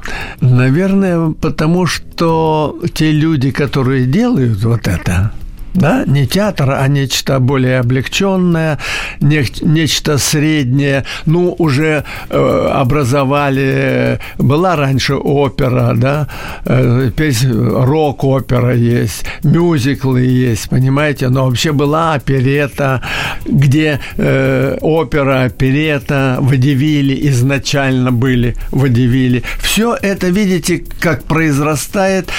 Наверное, 0.40 1.30
потому 1.30 1.86
что 1.86 2.80
те 2.94 3.12
люди, 3.12 3.50
которые 3.50 4.06
делают 4.06 4.62
вот 4.64 4.88
это, 4.88 5.32
да, 5.74 6.04
не 6.06 6.26
театр, 6.26 6.70
а 6.70 6.86
нечто 6.88 7.40
более 7.40 7.80
облегченное, 7.80 8.78
не, 9.20 9.44
нечто 9.62 10.18
среднее. 10.18 11.04
Ну, 11.26 11.54
уже 11.58 12.04
э, 12.30 12.68
образовали, 12.72 14.20
была 14.38 14.76
раньше 14.76 15.16
опера, 15.16 15.94
да, 15.94 16.28
э, 16.64 17.10
рок-опера 17.16 18.74
есть, 18.74 19.24
мюзиклы 19.42 20.22
есть, 20.22 20.68
понимаете, 20.68 21.28
но 21.28 21.46
вообще 21.46 21.72
была 21.72 22.14
оперета, 22.14 23.02
где 23.44 24.00
э, 24.16 24.78
опера, 24.80 25.44
оперета, 25.44 26.38
водевили 26.40 27.28
изначально 27.28 28.12
были, 28.12 28.56
водевили. 28.70 29.42
Все 29.58 29.96
это, 30.00 30.28
видите, 30.28 30.84
как 31.00 31.24
произрастает 31.24 32.30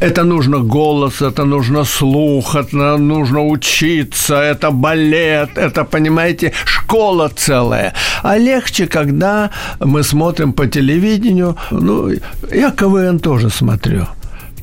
это 0.00 0.24
нужно 0.24 0.58
голос, 0.58 1.22
это 1.22 1.44
нужно 1.44 1.84
слух, 1.84 2.54
это 2.54 2.96
нужно 2.98 3.46
учиться, 3.46 4.34
это 4.34 4.70
балет, 4.70 5.50
это, 5.56 5.84
понимаете, 5.84 6.52
школа 6.64 7.30
целая. 7.36 7.92
А 8.22 8.38
легче, 8.38 8.86
когда 8.86 9.50
мы 9.80 10.02
смотрим 10.02 10.52
по 10.52 10.66
телевидению, 10.66 11.56
ну, 11.70 12.10
я 12.52 12.70
КВН 12.70 13.18
тоже 13.18 13.50
смотрю. 13.50 14.06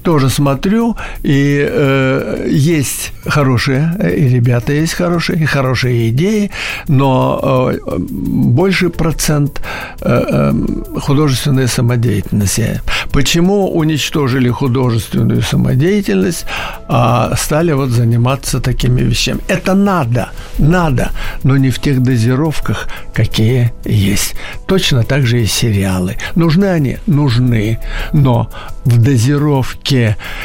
Тоже 0.03 0.29
смотрю, 0.29 0.95
и 1.23 1.65
э, 1.69 2.47
есть 2.49 3.13
хорошие, 3.25 3.95
и 4.15 4.27
ребята 4.27 4.73
есть 4.73 4.93
хорошие, 4.93 5.39
и 5.39 5.45
хорошие 5.45 6.09
идеи, 6.09 6.51
но 6.87 7.71
э, 7.73 7.97
больший 7.99 8.89
процент 8.89 9.61
э, 10.01 10.23
э, 10.29 10.99
художественной 10.99 11.67
самодеятельности. 11.67 12.81
Почему 13.11 13.71
уничтожили 13.71 14.49
художественную 14.49 15.41
самодеятельность, 15.41 16.45
а 16.87 17.35
стали 17.37 17.71
вот 17.73 17.89
заниматься 17.89 18.59
такими 18.59 19.01
вещами? 19.01 19.39
Это 19.47 19.73
надо, 19.73 20.29
надо, 20.57 21.11
но 21.43 21.57
не 21.57 21.69
в 21.69 21.79
тех 21.79 22.01
дозировках, 22.01 22.87
какие 23.13 23.71
есть. 23.85 24.35
Точно 24.67 25.03
так 25.03 25.25
же 25.25 25.41
и 25.41 25.45
сериалы. 25.45 26.17
Нужны 26.35 26.65
они? 26.65 26.97
Нужны. 27.07 27.79
Но 28.13 28.49
в 28.85 29.01
дозировке 29.01 29.92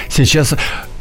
сейчас 0.08 0.54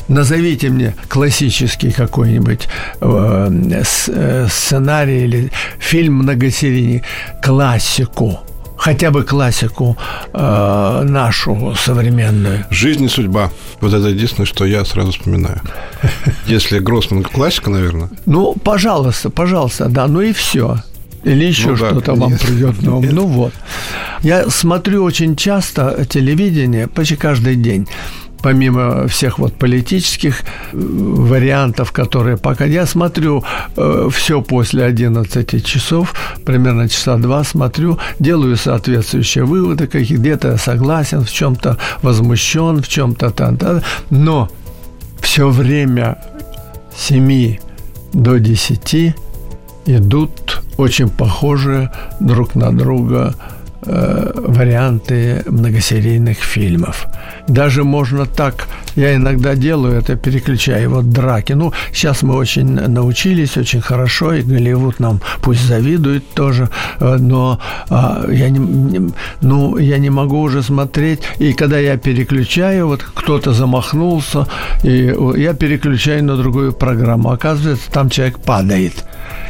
Назовите 0.08 0.70
мне 0.70 0.96
классический 1.10 1.92
какой-нибудь 1.92 2.70
э, 3.02 3.84
э, 4.08 4.48
сценарий 4.50 5.26
или 5.26 5.52
фильм 5.80 6.14
многосерийный, 6.14 7.04
классику 7.44 8.40
хотя 8.78 9.12
бы 9.12 9.24
классику 9.24 9.98
э, 10.34 11.02
нашу 11.04 11.76
современную. 11.76 12.66
Жизнь 12.70 13.04
и 13.04 13.08
судьба. 13.10 13.52
Вот 13.82 13.94
это 13.94 14.08
единственное, 14.08 14.46
что 14.46 14.66
я 14.66 14.86
сразу 14.86 15.12
вспоминаю. 15.12 15.62
Если 16.46 16.80
Гроссман 16.80 17.24
классика, 17.24 17.70
наверное. 17.70 18.10
Ну, 18.26 18.54
пожалуйста, 18.54 19.30
пожалуйста, 19.30 19.90
да, 19.90 20.08
ну 20.08 20.22
и 20.22 20.32
все. 20.32 20.78
Или 21.24 21.46
еще 21.46 21.70
ну, 21.70 21.76
что-то 21.76 22.14
да, 22.14 22.14
вам 22.14 22.32
нет, 22.32 22.42
придет 22.42 22.82
на 22.82 22.96
ум. 22.98 23.04
Нет. 23.04 23.14
Ну 23.14 23.26
вот. 23.26 23.54
Я 24.22 24.50
смотрю 24.50 25.04
очень 25.04 25.36
часто 25.36 26.06
телевидение, 26.08 26.88
почти 26.88 27.16
каждый 27.16 27.56
день 27.56 27.88
помимо 28.42 29.08
всех 29.08 29.40
вот 29.40 29.54
политических 29.54 30.42
э, 30.42 30.44
вариантов, 30.74 31.92
которые 31.92 32.38
пока 32.38 32.66
я 32.66 32.86
смотрю 32.86 33.44
э, 33.76 34.10
все 34.12 34.42
после 34.42 34.84
11 34.84 35.66
часов, 35.66 36.14
примерно 36.46 36.90
часа 36.90 37.18
два 37.18 37.44
смотрю, 37.44 38.00
делаю 38.20 38.58
соответствующие 38.58 39.46
выводы, 39.46 39.88
какие 39.88 40.18
где-то 40.18 40.58
согласен, 40.58 41.24
в 41.24 41.32
чем-то 41.32 41.78
возмущен, 42.02 42.82
в 42.82 42.88
чем-то 42.88 43.32
там, 43.32 43.58
да, 43.58 43.82
но 44.10 44.50
все 45.22 45.50
время 45.50 46.18
7 46.96 47.58
до 48.14 48.40
10 48.40 49.16
идут 49.86 50.62
очень 50.78 51.10
похожие 51.10 51.92
друг 52.20 52.56
на 52.56 52.76
друга 52.76 53.36
э, 53.88 54.32
варианты 54.36 55.44
многосерийных 55.46 56.38
фильмов. 56.38 57.08
Даже 57.48 57.84
можно 57.84 58.26
так, 58.26 58.68
я 58.96 59.16
иногда 59.16 59.56
делаю 59.56 59.94
это, 60.00 60.16
переключаю 60.16 60.90
вот 60.90 61.10
драки. 61.10 61.54
Ну, 61.54 61.74
сейчас 61.94 62.24
мы 62.24 62.36
очень 62.36 62.68
научились, 62.68 63.58
очень 63.58 63.82
хорошо, 63.82 64.34
и 64.34 64.42
Голливуд 64.42 65.00
нам 65.00 65.22
пусть 65.42 65.66
завидует 65.66 66.24
тоже, 66.34 66.70
э, 67.00 67.18
но 67.20 67.60
а, 67.90 68.26
я 68.30 68.50
не, 68.50 68.60
не, 68.60 69.12
ну, 69.42 69.78
я 69.78 69.98
не 69.98 70.10
могу 70.10 70.42
уже 70.42 70.64
смотреть. 70.64 71.22
И 71.40 71.54
когда 71.54 71.80
я 71.80 71.98
переключаю, 71.98 72.88
вот 72.88 73.04
кто-то 73.04 73.54
замахнулся, 73.54 74.48
и 74.84 75.16
я 75.36 75.54
переключаю 75.54 76.24
на 76.24 76.36
другую 76.36 76.74
программу. 76.74 77.32
Оказывается, 77.32 77.92
там 77.92 78.10
человек 78.10 78.40
падает 78.40 79.06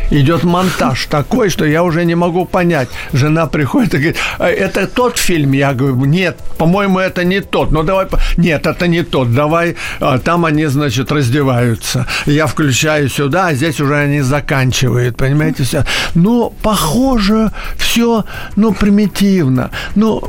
идет 0.09 0.43
монтаж 0.43 1.05
такой, 1.05 1.49
что 1.49 1.65
я 1.65 1.83
уже 1.83 2.05
не 2.05 2.15
могу 2.15 2.45
понять. 2.45 2.89
Жена 3.13 3.47
приходит 3.47 3.93
и 3.93 3.97
говорит, 3.97 4.17
«А 4.37 4.49
это 4.49 4.87
тот 4.87 5.17
фильм? 5.17 5.51
Я 5.51 5.73
говорю, 5.73 6.05
нет, 6.05 6.37
по-моему, 6.57 6.99
это 6.99 7.23
не 7.23 7.41
тот. 7.41 7.71
Ну, 7.71 7.83
давай, 7.83 8.07
нет, 8.37 8.65
это 8.65 8.87
не 8.87 9.03
тот. 9.03 9.33
Давай, 9.33 9.75
а, 9.99 10.19
там 10.19 10.45
они, 10.45 10.65
значит, 10.65 11.11
раздеваются. 11.11 12.07
Я 12.25 12.47
включаю 12.47 13.09
сюда, 13.09 13.47
а 13.47 13.53
здесь 13.53 13.79
уже 13.79 13.95
они 13.95 14.21
заканчивают, 14.21 15.17
понимаете, 15.17 15.63
все. 15.63 15.85
Ну, 16.15 16.53
похоже, 16.61 17.51
все, 17.77 18.25
ну, 18.55 18.73
примитивно. 18.73 19.71
Ну, 19.95 20.23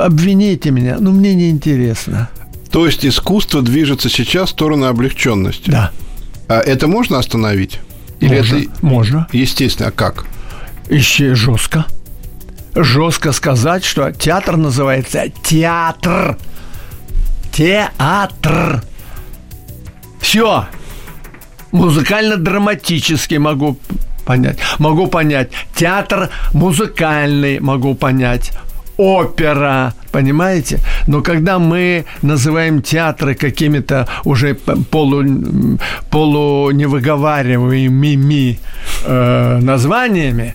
обвините 0.00 0.70
меня, 0.70 0.96
ну, 1.00 1.12
мне 1.12 1.34
не 1.34 1.50
интересно. 1.50 2.28
То 2.70 2.86
есть 2.86 3.06
искусство 3.06 3.62
движется 3.62 4.08
сейчас 4.08 4.48
в 4.48 4.52
сторону 4.52 4.86
облегченности? 4.86 5.70
Да. 5.70 5.92
А 6.48 6.58
это 6.58 6.88
можно 6.88 7.18
остановить? 7.18 7.80
Или 8.24 8.36
можно, 8.38 8.56
это 8.56 8.70
можно. 8.80 9.28
Естественно, 9.32 9.88
а 9.88 9.92
как? 9.92 10.26
Еще 10.88 11.34
жестко. 11.34 11.86
Жестко 12.74 13.32
сказать, 13.32 13.84
что 13.84 14.10
театр 14.12 14.56
называется 14.56 15.28
театр. 15.42 16.36
Театр. 17.52 18.82
Все. 20.20 20.66
Музыкально-драматический 21.72 23.38
могу 23.38 23.78
понять. 24.24 24.58
Могу 24.78 25.06
понять. 25.06 25.50
Театр 25.74 26.30
музыкальный 26.52 27.60
могу 27.60 27.94
понять 27.94 28.52
опера, 28.96 29.94
понимаете? 30.12 30.78
Но 31.06 31.22
когда 31.22 31.58
мы 31.58 32.04
называем 32.22 32.82
театры 32.82 33.34
какими-то 33.34 34.08
уже 34.24 34.54
полу, 34.90 35.24
полу 36.10 36.70
невыговариваемыми 36.70 38.58
э, 39.04 39.58
названиями, 39.62 40.54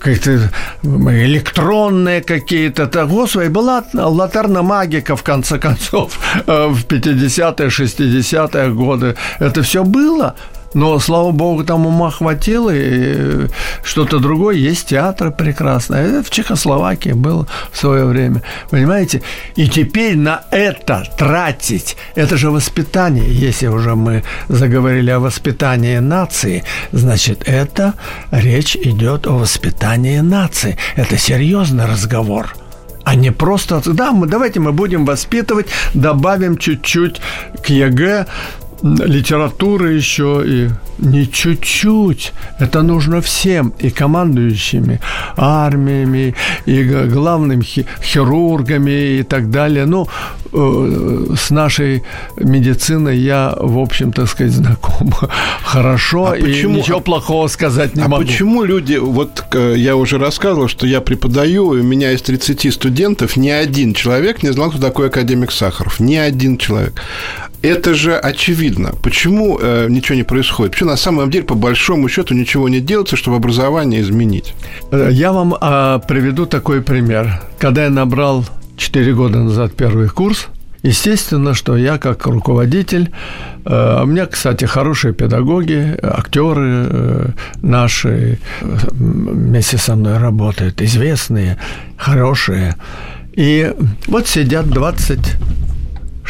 какие-то 0.00 0.50
электронные 0.82 2.22
какие-то. 2.22 2.86
то 2.86 3.06
Господи, 3.06 3.48
была 3.48 3.84
латарна 3.92 4.62
магика, 4.62 5.14
в 5.14 5.22
конце 5.22 5.58
концов, 5.58 6.18
э, 6.46 6.66
в 6.68 6.84
50-е, 6.86 7.68
60-е 7.68 8.70
годы. 8.70 9.16
Это 9.38 9.62
все 9.62 9.84
было. 9.84 10.34
Но, 10.72 10.98
слава 11.00 11.32
богу, 11.32 11.64
там 11.64 11.86
ума 11.86 12.10
хватило, 12.10 12.70
и 12.72 13.48
что-то 13.82 14.18
другое. 14.18 14.56
Есть 14.56 14.88
театр 14.88 15.32
прекрасный. 15.32 16.00
Это 16.00 16.22
в 16.22 16.30
Чехословакии 16.30 17.12
было 17.12 17.46
в 17.72 17.76
свое 17.76 18.04
время. 18.04 18.42
Понимаете? 18.70 19.22
И 19.56 19.68
теперь 19.68 20.16
на 20.16 20.44
это 20.50 21.04
тратить, 21.18 21.96
это 22.14 22.36
же 22.36 22.50
воспитание. 22.50 23.26
Если 23.28 23.66
уже 23.66 23.96
мы 23.96 24.22
заговорили 24.48 25.10
о 25.10 25.18
воспитании 25.20 25.98
нации, 25.98 26.62
значит, 26.92 27.42
это 27.46 27.94
речь 28.30 28.76
идет 28.76 29.26
о 29.26 29.38
воспитании 29.38 30.20
нации. 30.20 30.78
Это 30.96 31.18
серьезный 31.18 31.86
разговор 31.86 32.54
а 33.10 33.14
не 33.16 33.32
просто, 33.32 33.82
да, 33.92 34.12
мы, 34.12 34.26
давайте 34.28 34.60
мы 34.60 34.72
будем 34.72 35.04
воспитывать, 35.04 35.66
добавим 35.94 36.56
чуть-чуть 36.56 37.20
к 37.60 37.68
ЕГЭ, 37.68 38.26
литературы 38.82 39.92
еще 39.92 40.42
и 40.44 40.68
не 40.98 41.30
чуть-чуть. 41.30 42.32
Это 42.58 42.82
нужно 42.82 43.20
всем, 43.20 43.72
и 43.78 43.90
командующими 43.90 45.00
армиями, 45.36 46.34
и 46.66 46.82
главными 46.84 47.62
хирургами 47.62 49.18
и 49.18 49.22
так 49.22 49.50
далее. 49.50 49.86
Ну, 49.86 50.08
э, 50.52 51.34
с 51.36 51.50
нашей 51.50 52.02
медициной 52.36 53.18
я, 53.18 53.54
в 53.58 53.78
общем, 53.78 54.12
так 54.12 54.28
сказать, 54.28 54.52
знаком 54.52 55.12
хорошо, 55.64 56.30
а 56.32 56.36
и 56.36 56.42
почему, 56.42 56.76
ничего 56.76 57.00
плохого 57.00 57.48
сказать 57.48 57.96
не 57.96 58.02
а 58.02 58.08
могу. 58.08 58.22
А 58.22 58.26
почему 58.26 58.64
люди, 58.64 58.96
вот 58.96 59.44
я 59.54 59.96
уже 59.96 60.18
рассказывал, 60.18 60.68
что 60.68 60.86
я 60.86 61.00
преподаю, 61.00 61.74
и 61.74 61.80
у 61.80 61.84
меня 61.84 62.12
из 62.12 62.22
30 62.22 62.72
студентов 62.72 63.36
ни 63.36 63.48
один 63.48 63.94
человек 63.94 64.42
не 64.42 64.52
знал, 64.52 64.70
кто 64.70 64.80
такой 64.80 65.08
академик 65.08 65.50
Сахаров. 65.50 66.00
Ни 66.00 66.16
один 66.16 66.58
человек. 66.58 67.02
Это 67.62 67.94
же 67.94 68.16
очевидно. 68.16 68.92
Почему 69.02 69.58
э, 69.60 69.86
ничего 69.90 70.16
не 70.16 70.22
происходит? 70.22 70.72
Почему 70.72 70.90
на 70.90 70.96
самом 70.96 71.30
деле, 71.30 71.44
по 71.44 71.54
большому 71.54 72.08
счету, 72.08 72.34
ничего 72.34 72.68
не 72.68 72.80
делается, 72.80 73.16
чтобы 73.16 73.36
образование 73.36 74.00
изменить? 74.00 74.54
Э, 74.90 75.08
я 75.12 75.32
вам 75.32 75.54
э, 75.54 76.00
приведу 76.08 76.46
такой 76.46 76.80
пример. 76.80 77.42
Когда 77.58 77.84
я 77.84 77.90
набрал 77.90 78.46
4 78.76 79.14
года 79.14 79.38
назад 79.38 79.72
первый 79.76 80.08
курс, 80.08 80.48
Естественно, 80.82 81.52
что 81.52 81.76
я 81.76 81.98
как 81.98 82.26
руководитель, 82.26 83.10
э, 83.66 84.02
у 84.02 84.06
меня, 84.06 84.24
кстати, 84.26 84.64
хорошие 84.64 85.12
педагоги, 85.12 85.94
актеры 86.02 86.86
э, 86.88 87.26
наши 87.60 88.38
вместе 88.62 89.76
со 89.76 89.94
мной 89.94 90.16
работают, 90.16 90.80
известные, 90.80 91.58
хорошие. 91.98 92.76
И 93.34 93.74
вот 94.06 94.26
сидят 94.26 94.68
20 94.70 95.18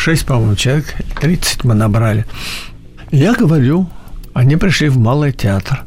6, 0.00 0.24
по-моему, 0.24 0.56
человек, 0.56 0.94
30 1.20 1.64
мы 1.64 1.74
набрали. 1.74 2.24
Я 3.10 3.34
говорю, 3.34 3.86
они 4.32 4.56
пришли 4.56 4.88
в 4.88 4.96
Малый 4.96 5.32
театр. 5.32 5.82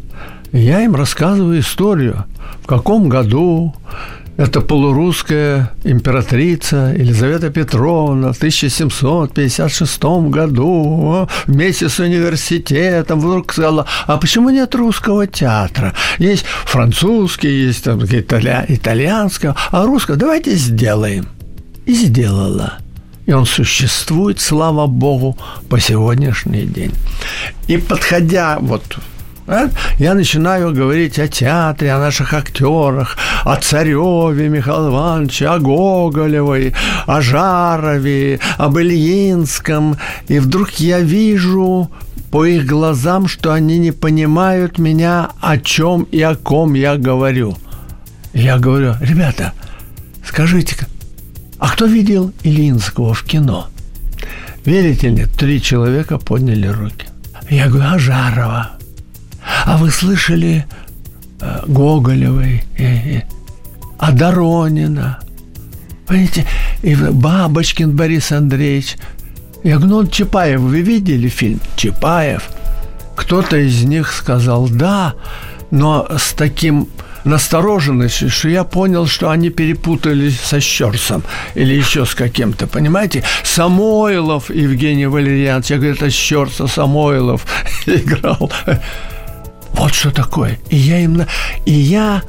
Я 0.52 0.84
им 0.84 0.95
рассказываю 0.95 1.60
историю, 1.60 2.26
в 2.62 2.67
каком 2.67 3.10
году 3.10 3.73
это 4.38 4.62
полурусская 4.62 5.71
императрица 5.84 6.93
Елизавета 6.95 7.49
Петровна 7.49 8.34
в 8.34 8.38
1756 8.38 10.04
году 10.30 11.28
вместе 11.47 11.89
с 11.89 11.99
университетом 11.99 13.19
вдруг 13.19 13.52
сказала, 13.52 13.88
а 14.06 14.17
почему 14.17 14.52
нет 14.52 14.76
русского 14.76 15.26
театра? 15.26 15.95
Есть 16.19 16.45
французский, 16.65 17.65
есть 17.65 17.86
там 17.86 18.04
итальянского, 18.04 19.56
а 19.71 19.86
русского 19.88 20.17
давайте 20.17 20.54
сделаем. 20.54 21.26
И 21.88 21.95
сделала. 21.95 22.78
И 23.25 23.33
он 23.33 23.45
существует, 23.45 24.39
слава 24.39 24.88
Богу, 24.88 25.38
по 25.69 25.79
сегодняшний 25.79 26.65
день. 26.65 26.91
И 27.67 27.77
подходя 27.77 28.57
вот 28.59 28.99
я 29.99 30.13
начинаю 30.13 30.73
говорить 30.73 31.19
о 31.19 31.27
театре, 31.27 31.91
о 31.91 31.99
наших 31.99 32.33
актерах, 32.33 33.17
о 33.43 33.57
Цареве 33.57 34.47
Михаиле 34.47 34.88
Ивановиче, 34.88 35.47
о 35.47 35.59
Гоголевой, 35.59 36.73
о 37.05 37.21
Жарове, 37.21 38.39
об 38.57 38.77
Ильинском. 38.77 39.97
И 40.29 40.39
вдруг 40.39 40.71
я 40.75 40.99
вижу 41.01 41.91
по 42.31 42.45
их 42.45 42.65
глазам, 42.65 43.27
что 43.27 43.51
они 43.51 43.77
не 43.79 43.91
понимают 43.91 44.77
меня, 44.77 45.31
о 45.41 45.57
чем 45.57 46.03
и 46.03 46.21
о 46.21 46.36
ком 46.36 46.73
я 46.73 46.95
говорю. 46.95 47.57
Я 48.33 48.57
говорю, 48.57 48.95
ребята, 49.01 49.51
скажите-ка, 50.25 50.88
а 51.63 51.69
кто 51.69 51.86
видел 51.86 52.34
Ильинского 52.43 53.13
в 53.13 53.23
кино? 53.23 53.69
Верите 54.65 55.08
ли, 55.08 55.26
три 55.26 55.62
человека 55.62 56.17
подняли 56.17 56.67
руки. 56.67 57.08
Я 57.49 57.69
говорю, 57.69 57.89
а 57.89 57.97
Жарова? 57.97 58.71
А 59.65 59.78
вы 59.78 59.89
слышали 59.89 60.65
э, 61.39 61.62
Гоголевой, 61.65 62.65
и, 62.78 62.84
и, 62.84 63.23
а 63.97 64.12
Доронина, 64.12 65.19
понимаете, 66.06 66.45
и 66.82 66.95
Бабочкин 66.95 67.95
Борис 67.95 68.34
Андреевич. 68.34 68.97
Я 69.63 69.78
говорю, 69.78 70.02
ну, 70.02 70.08
Чапаев, 70.08 70.60
вы 70.60 70.82
видели 70.82 71.30
фильм? 71.30 71.62
Чапаев. 71.78 72.49
Кто-то 73.15 73.56
из 73.56 73.84
них 73.84 74.12
сказал 74.12 74.67
«да», 74.67 75.13
но 75.71 76.10
с 76.17 76.34
таким 76.34 76.89
настороженностью, 77.23 78.29
что 78.29 78.49
я 78.49 78.63
понял, 78.63 79.07
что 79.07 79.29
они 79.29 79.49
перепутались 79.49 80.39
со 80.39 80.59
Щерсом 80.59 81.23
или 81.55 81.73
еще 81.73 82.05
с 82.05 82.15
каким-то, 82.15 82.67
понимаете? 82.67 83.23
Самойлов 83.43 84.49
Евгений 84.49 85.07
Валерьянович, 85.07 85.71
я 85.71 85.77
говорю, 85.77 85.93
это 85.93 86.09
Щерса 86.09 86.67
Самойлов 86.67 87.45
играл. 87.86 88.51
Вот 89.73 89.93
что 89.93 90.12
такое. 90.12 90.59
И 90.69 90.75
я 90.75 90.99
им... 90.99 91.25
И 91.65 91.71
я 91.71 92.21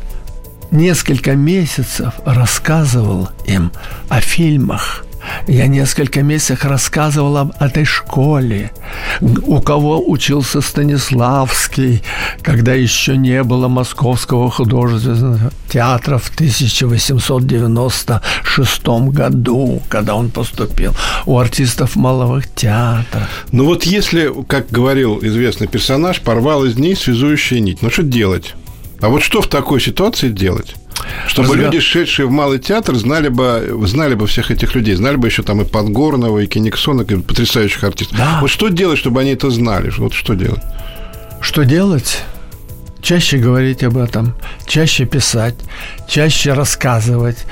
несколько 0.71 1.33
месяцев 1.37 2.15
рассказывал 2.25 3.29
им 3.47 3.71
о 4.09 4.21
фильмах, 4.21 5.05
я 5.47 5.67
несколько 5.67 6.23
месяцев 6.23 6.65
рассказывал 6.65 7.37
об 7.37 7.53
этой 7.61 7.85
школе, 7.85 8.73
у 9.21 9.61
кого 9.61 10.03
учился 10.09 10.61
Станиславский, 10.61 12.03
когда 12.43 12.75
еще 12.75 13.17
не 13.17 13.43
было 13.43 13.67
Московского 13.69 14.51
художественного 14.51 15.51
театра 15.69 16.19
в 16.19 16.29
1896 16.35 18.87
году, 19.13 19.83
когда 19.89 20.15
он 20.15 20.31
поступил, 20.31 20.95
у 21.27 21.39
артистов 21.39 21.97
малого 21.97 22.43
театра. 22.55 23.29
Ну 23.53 23.65
вот 23.65 23.85
если, 23.85 24.33
как 24.47 24.71
говорил 24.71 25.19
известный 25.23 25.67
персонаж, 25.67 26.21
порвал 26.21 26.65
из 26.65 26.77
ней 26.77 26.95
связующая 26.97 27.61
нить, 27.61 27.83
ну 27.83 27.91
что 27.91 28.03
делать? 28.03 28.55
А 29.01 29.09
вот 29.09 29.23
что 29.23 29.43
в 29.43 29.49
такой 29.49 29.81
ситуации 29.81 30.29
делать? 30.29 30.75
Чтобы 31.27 31.49
Разга... 31.49 31.65
люди, 31.65 31.81
шедшие 31.81 32.27
в 32.27 32.31
малый 32.31 32.59
театр, 32.59 32.95
знали 32.97 33.29
бы, 33.29 33.81
знали 33.87 34.15
бы 34.15 34.27
всех 34.27 34.51
этих 34.51 34.75
людей, 34.75 34.95
знали 34.95 35.17
бы 35.17 35.29
еще 35.29 35.43
там 35.43 35.61
и 35.61 35.65
Подгорного, 35.65 36.41
и 36.41 36.47
Кениксона, 36.47 37.03
и 37.03 37.17
потрясающих 37.17 37.83
артистов. 37.85 38.19
Да. 38.19 38.39
Вот 38.41 38.51
что 38.51 38.69
делать, 38.69 38.99
чтобы 38.99 39.21
они 39.21 39.31
это 39.31 39.51
знали? 39.51 39.91
Вот 39.99 40.15
что 40.15 40.35
делать? 40.35 40.63
Что 41.41 41.65
делать? 41.65 42.23
Чаще 43.03 43.37
говорить 43.37 43.83
об 43.83 43.99
этом, 43.99 44.35
чаще 44.67 45.05
писать, 45.05 45.57
чаще 46.09 46.55
рассказывать. 46.55 47.45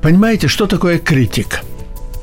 Понимаете, 0.00 0.48
что 0.48 0.66
такое 0.66 0.98
критик? 0.98 1.60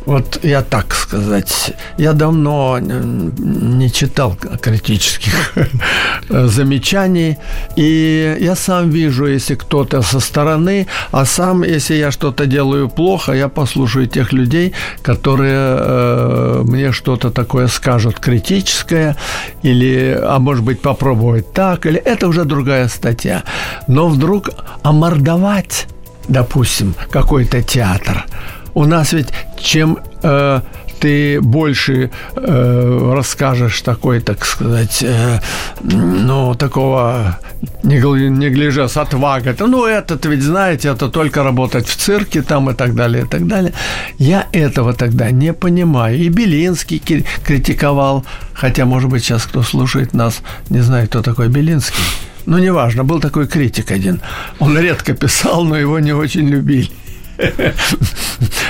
Вот 0.05 0.39
я 0.43 0.63
так 0.63 0.95
сказать, 0.95 1.73
я 1.97 2.13
давно 2.13 2.79
не 2.79 3.91
читал 3.91 4.35
критических 4.61 5.53
замечаний, 6.29 7.37
и 7.75 8.37
я 8.39 8.55
сам 8.55 8.89
вижу, 8.89 9.27
если 9.27 9.53
кто-то 9.53 10.01
со 10.01 10.19
стороны, 10.19 10.87
а 11.11 11.25
сам, 11.25 11.63
если 11.63 11.95
я 11.95 12.09
что-то 12.11 12.47
делаю 12.47 12.89
плохо, 12.89 13.33
я 13.33 13.47
послушаю 13.47 14.07
тех 14.07 14.33
людей, 14.33 14.73
которые 15.03 15.77
э, 15.79 16.61
мне 16.63 16.91
что-то 16.91 17.29
такое 17.29 17.67
скажут 17.67 18.19
критическое, 18.19 19.15
или, 19.61 20.19
а 20.19 20.39
может 20.39 20.63
быть, 20.63 20.81
попробовать 20.81 21.53
так, 21.53 21.85
или 21.85 21.99
это 21.99 22.27
уже 22.27 22.45
другая 22.45 22.87
статья. 22.87 23.43
Но 23.87 24.07
вдруг 24.07 24.49
омордовать, 24.81 25.87
допустим, 26.27 26.95
какой-то 27.11 27.61
театр– 27.61 28.25
у 28.73 28.85
нас 28.85 29.13
ведь 29.13 29.29
чем 29.57 29.99
э, 30.23 30.61
ты 31.01 31.41
больше 31.41 32.11
э, 32.35 33.13
расскажешь 33.15 33.81
такой, 33.81 34.21
так 34.21 34.45
сказать, 34.45 35.03
э, 35.03 35.39
ну, 35.81 36.53
такого 36.53 37.39
неглижа 37.83 38.87
с 38.87 38.97
отвагой. 38.97 39.55
Ну, 39.59 39.85
этот 39.85 40.25
ведь, 40.25 40.43
знаете, 40.43 40.89
это 40.89 41.09
только 41.09 41.43
работать 41.43 41.87
в 41.87 41.95
цирке 41.95 42.43
там 42.43 42.69
и 42.69 42.73
так 42.73 42.93
далее, 42.93 43.23
и 43.23 43.27
так 43.27 43.47
далее. 43.47 43.73
Я 44.19 44.47
этого 44.53 44.93
тогда 44.93 45.31
не 45.31 45.53
понимаю. 45.53 46.17
И 46.17 46.29
Белинский 46.29 47.01
критиковал, 47.45 48.23
хотя, 48.53 48.85
может 48.85 49.09
быть, 49.09 49.23
сейчас 49.23 49.45
кто 49.45 49.63
слушает 49.63 50.13
нас, 50.13 50.41
не 50.69 50.81
знает, 50.81 51.09
кто 51.09 51.21
такой 51.23 51.49
Белинский. 51.49 52.03
Ну, 52.45 52.59
неважно, 52.59 53.03
был 53.03 53.19
такой 53.19 53.47
критик 53.47 53.91
один. 53.91 54.21
Он 54.59 54.77
редко 54.77 55.13
писал, 55.13 55.63
но 55.63 55.77
его 55.77 55.99
не 55.99 56.13
очень 56.13 56.47
любили. 56.47 56.89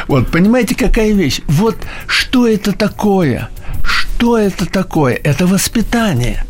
Вот, 0.07 0.29
понимаете, 0.31 0.75
какая 0.75 1.13
вещь? 1.13 1.41
Вот 1.47 1.77
что 2.07 2.47
это 2.47 2.73
такое? 2.73 3.49
Что 3.84 4.38
это 4.38 4.65
такое? 4.65 5.15
Это 5.15 5.47
воспитание. 5.47 6.43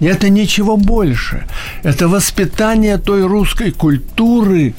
Это 0.00 0.28
ничего 0.28 0.76
больше. 0.76 1.44
Это 1.82 2.08
воспитание 2.08 2.98
той 2.98 3.26
русской 3.26 3.72
культуры, 3.72 4.74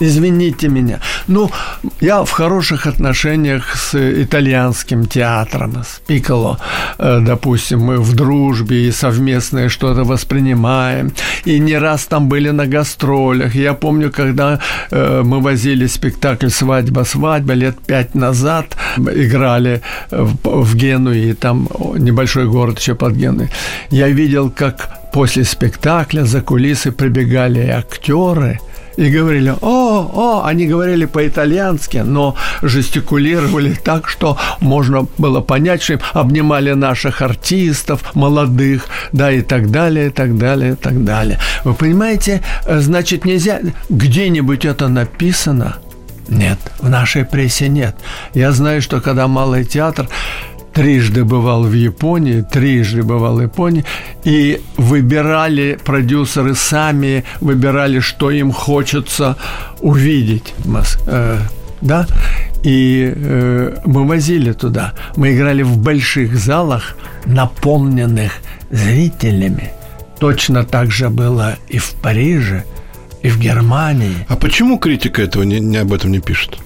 извините 0.00 0.68
меня. 0.68 1.00
Ну, 1.26 1.50
я 2.00 2.24
в 2.24 2.30
хороших 2.30 2.86
отношениях 2.86 3.76
с 3.76 3.94
итальянским 4.22 5.06
театром, 5.06 5.82
с 5.82 6.00
Пиколо, 6.06 6.58
э, 6.98 7.20
допустим, 7.20 7.80
мы 7.80 7.98
в 7.98 8.14
дружбе 8.14 8.88
и 8.88 8.92
совместное 8.92 9.68
что-то 9.68 10.04
воспринимаем. 10.04 11.12
И 11.44 11.60
не 11.60 11.78
раз 11.78 12.06
там 12.06 12.28
были 12.28 12.50
на 12.50 12.66
гастролях. 12.66 13.54
Я 13.54 13.74
помню, 13.74 14.10
когда 14.10 14.58
э, 14.90 15.22
мы 15.24 15.40
возили 15.40 15.86
спектакль 15.86 16.48
«Свадьба, 16.48 17.04
свадьба» 17.04 17.54
лет 17.54 17.76
пять 17.86 18.14
назад, 18.14 18.76
играли 18.96 19.80
в 20.10 20.74
Генуе, 20.74 21.34
там 21.34 21.68
небольшой 21.96 22.46
город 22.46 22.78
еще 22.78 22.94
под 22.94 23.14
Генуей. 23.14 23.50
Я 23.90 24.08
видел, 24.08 24.50
как 24.50 25.10
после 25.12 25.44
спектакля 25.44 26.24
за 26.24 26.40
кулисы 26.40 26.92
прибегали 26.92 27.68
актеры– 27.68 28.58
и 28.98 29.10
говорили 29.10 29.54
«О, 29.60 30.10
о!» 30.12 30.42
Они 30.44 30.66
говорили 30.66 31.06
по-итальянски, 31.06 31.98
но 31.98 32.34
жестикулировали 32.62 33.74
так, 33.74 34.08
что 34.08 34.36
можно 34.60 35.06
было 35.18 35.40
понять, 35.40 35.82
что 35.82 35.94
им 35.94 36.00
обнимали 36.14 36.72
наших 36.72 37.22
артистов, 37.22 38.14
молодых, 38.14 38.86
да, 39.12 39.30
и 39.30 39.42
так 39.42 39.70
далее, 39.70 40.08
и 40.08 40.10
так 40.10 40.36
далее, 40.36 40.72
и 40.72 40.74
так 40.74 41.04
далее. 41.04 41.38
Вы 41.64 41.74
понимаете, 41.74 42.42
значит, 42.66 43.24
нельзя... 43.24 43.60
Где-нибудь 43.88 44.64
это 44.64 44.88
написано– 44.88 45.76
нет, 46.28 46.58
в 46.78 46.90
нашей 46.90 47.24
прессе 47.24 47.68
нет. 47.68 47.96
Я 48.34 48.52
знаю, 48.52 48.82
что 48.82 49.00
когда 49.00 49.28
малый 49.28 49.64
театр 49.64 50.08
трижды 50.78 51.24
бывал 51.24 51.64
в 51.64 51.72
Японии, 51.72 52.42
трижды 52.42 53.02
бывал 53.02 53.38
в 53.38 53.42
Японии, 53.42 53.84
и 54.22 54.60
выбирали, 54.76 55.76
продюсеры 55.84 56.54
сами 56.54 57.24
выбирали, 57.40 57.98
что 57.98 58.30
им 58.30 58.52
хочется 58.52 59.36
увидеть. 59.80 60.54
Э, 61.06 61.38
да? 61.80 62.06
И 62.62 63.12
э, 63.12 63.76
мы 63.86 64.06
возили 64.06 64.52
туда. 64.52 64.92
Мы 65.16 65.34
играли 65.34 65.62
в 65.62 65.78
больших 65.78 66.36
залах, 66.36 66.96
наполненных 67.26 68.32
зрителями. 68.70 69.72
Точно 70.20 70.64
так 70.64 70.92
же 70.92 71.08
было 71.08 71.56
и 71.68 71.78
в 71.78 71.90
Париже, 72.02 72.62
и 73.24 73.30
в 73.30 73.40
Германии. 73.40 74.26
А 74.28 74.36
почему 74.36 74.78
критика 74.78 75.22
этого 75.22 75.42
не, 75.42 75.58
не 75.58 75.78
об 75.78 75.92
этом 75.92 76.12
не 76.12 76.20
пишет? 76.20 76.56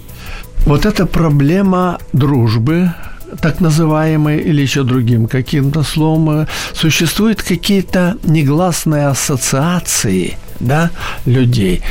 Вот 0.66 0.84
это 0.84 1.06
проблема 1.06 1.98
дружбы, 2.12 2.92
так 3.40 3.60
называемые, 3.60 4.40
или 4.40 4.62
еще 4.62 4.82
другим 4.82 5.26
каким-то 5.26 5.82
словом, 5.82 6.46
существуют 6.74 7.42
какие-то 7.42 8.16
негласные 8.24 9.08
ассоциации 9.08 10.36
да, 10.60 10.90
людей. 11.26 11.82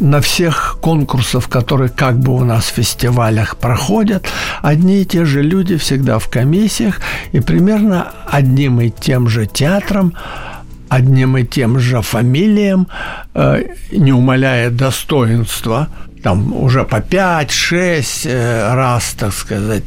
На 0.00 0.22
всех 0.22 0.78
конкурсах, 0.80 1.50
которые 1.50 1.90
как 1.90 2.18
бы 2.18 2.34
у 2.34 2.42
нас 2.42 2.64
в 2.64 2.74
фестивалях 2.74 3.58
проходят, 3.58 4.26
одни 4.62 5.02
и 5.02 5.04
те 5.04 5.26
же 5.26 5.42
люди 5.42 5.76
всегда 5.76 6.18
в 6.18 6.28
комиссиях, 6.28 7.00
и 7.32 7.40
примерно 7.40 8.12
одним 8.26 8.80
и 8.80 8.90
тем 8.90 9.28
же 9.28 9.46
театром 9.46 10.14
одним 10.88 11.36
и 11.36 11.44
тем 11.44 11.78
же 11.78 12.02
фамилиям, 12.02 12.88
э, 13.34 13.62
не 13.92 14.12
умаляя 14.12 14.70
достоинства 14.70 15.88
там 16.22 16.54
уже 16.54 16.84
по 16.84 16.96
5-6 16.96 18.28
э, 18.28 18.74
раз, 18.74 19.14
так 19.18 19.32
сказать. 19.32 19.84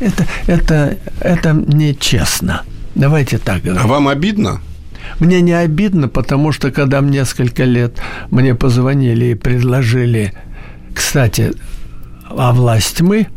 Это, 0.00 0.26
это, 0.46 0.98
это 1.20 1.52
нечестно. 1.52 2.62
Давайте 2.94 3.38
так 3.38 3.62
говорить. 3.62 3.84
А 3.84 3.86
вам 3.86 4.08
обидно? 4.08 4.60
Мне 5.20 5.40
не 5.40 5.52
обидно, 5.52 6.08
потому 6.08 6.52
что 6.52 6.70
когда 6.70 7.00
несколько 7.00 7.64
лет 7.64 7.98
мне 8.30 8.54
позвонили 8.54 9.26
и 9.26 9.34
предложили, 9.34 10.34
кстати, 10.94 11.52
о 12.28 12.52
власть 12.52 13.00
мы 13.00 13.28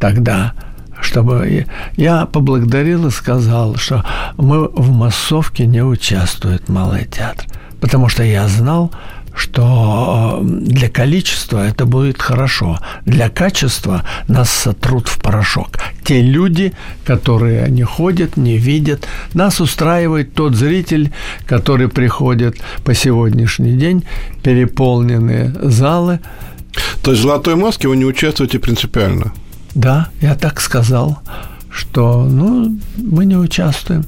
тогда, 0.00 0.54
чтобы 1.00 1.66
я 1.96 2.26
поблагодарил 2.26 3.06
и 3.06 3.10
сказал, 3.10 3.76
что 3.76 4.04
мы 4.36 4.68
в 4.68 4.90
массовке 4.90 5.66
не 5.66 5.82
участвует 5.82 6.68
Малый 6.68 7.04
театр, 7.04 7.46
потому 7.80 8.08
что 8.08 8.22
я 8.24 8.48
знал, 8.48 8.92
что 9.34 10.40
э, 10.42 10.44
для 10.44 10.88
количества 10.88 11.66
это 11.66 11.86
будет 11.86 12.20
хорошо, 12.20 12.78
для 13.06 13.28
качества 13.28 14.04
нас 14.28 14.50
сотрут 14.50 15.08
в 15.08 15.18
порошок. 15.20 15.78
Те 16.04 16.22
люди, 16.22 16.72
которые 17.04 17.70
не 17.70 17.82
ходят, 17.82 18.36
не 18.36 18.58
видят, 18.58 19.06
нас 19.34 19.60
устраивает 19.60 20.34
тот 20.34 20.54
зритель, 20.54 21.12
который 21.46 21.88
приходит 21.88 22.60
по 22.84 22.94
сегодняшний 22.94 23.72
день, 23.72 24.04
переполненные 24.42 25.54
залы. 25.62 26.20
То 27.02 27.10
есть 27.10 27.22
в 27.22 27.26
«Золотой 27.26 27.56
маске» 27.56 27.88
вы 27.88 27.96
не 27.96 28.04
участвуете 28.04 28.58
принципиально? 28.58 29.32
Да, 29.74 30.08
я 30.20 30.34
так 30.34 30.60
сказал 30.60 31.22
что 31.74 32.24
ну, 32.24 32.78
мы 32.96 33.24
не 33.24 33.36
участвуем. 33.36 34.04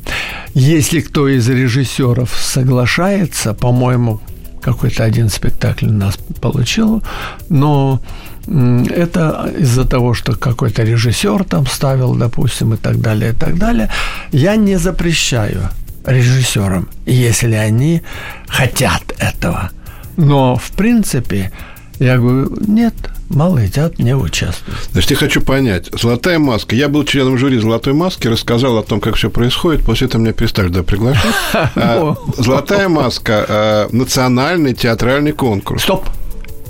Если 0.52 1.00
кто 1.00 1.28
из 1.28 1.48
режиссеров 1.48 2.30
соглашается, 2.30 3.54
по-моему, 3.54 4.20
какой-то 4.64 5.04
один 5.04 5.28
спектакль 5.28 5.88
у 5.88 5.92
нас 5.92 6.16
получил, 6.40 7.02
но 7.50 8.00
это 8.46 9.52
из-за 9.58 9.84
того, 9.84 10.14
что 10.14 10.36
какой-то 10.36 10.82
режиссер 10.82 11.44
там 11.44 11.66
ставил, 11.66 12.14
допустим, 12.14 12.74
и 12.74 12.76
так 12.76 13.00
далее, 13.00 13.32
и 13.32 13.34
так 13.34 13.58
далее. 13.58 13.90
Я 14.32 14.56
не 14.56 14.78
запрещаю 14.78 15.68
режиссерам, 16.06 16.88
если 17.06 17.54
они 17.54 18.02
хотят 18.48 19.02
этого. 19.18 19.70
Но, 20.16 20.56
в 20.56 20.70
принципе, 20.70 21.50
я 21.98 22.16
говорю, 22.16 22.56
нет, 22.66 22.94
малый 23.34 23.68
театр 23.68 24.00
не 24.00 24.14
участвует. 24.14 24.78
Значит, 24.92 25.10
я 25.12 25.16
хочу 25.16 25.40
понять. 25.40 25.88
«Золотая 25.92 26.38
маска». 26.38 26.74
Я 26.74 26.88
был 26.88 27.04
членом 27.04 27.38
жюри 27.38 27.58
«Золотой 27.58 27.92
маски», 27.92 28.28
рассказал 28.28 28.78
о 28.78 28.82
том, 28.82 29.00
как 29.00 29.16
все 29.16 29.30
происходит. 29.30 29.84
После 29.84 30.06
этого 30.06 30.22
меня 30.22 30.32
перестали 30.32 30.68
туда 30.68 30.82
приглашать. 30.82 31.34
А, 31.76 32.16
«Золотая 32.36 32.88
маска» 32.88 33.44
а,– 33.48 33.88
национальный 33.92 34.74
театральный 34.74 35.32
конкурс. 35.32 35.82
Стоп! 35.82 36.08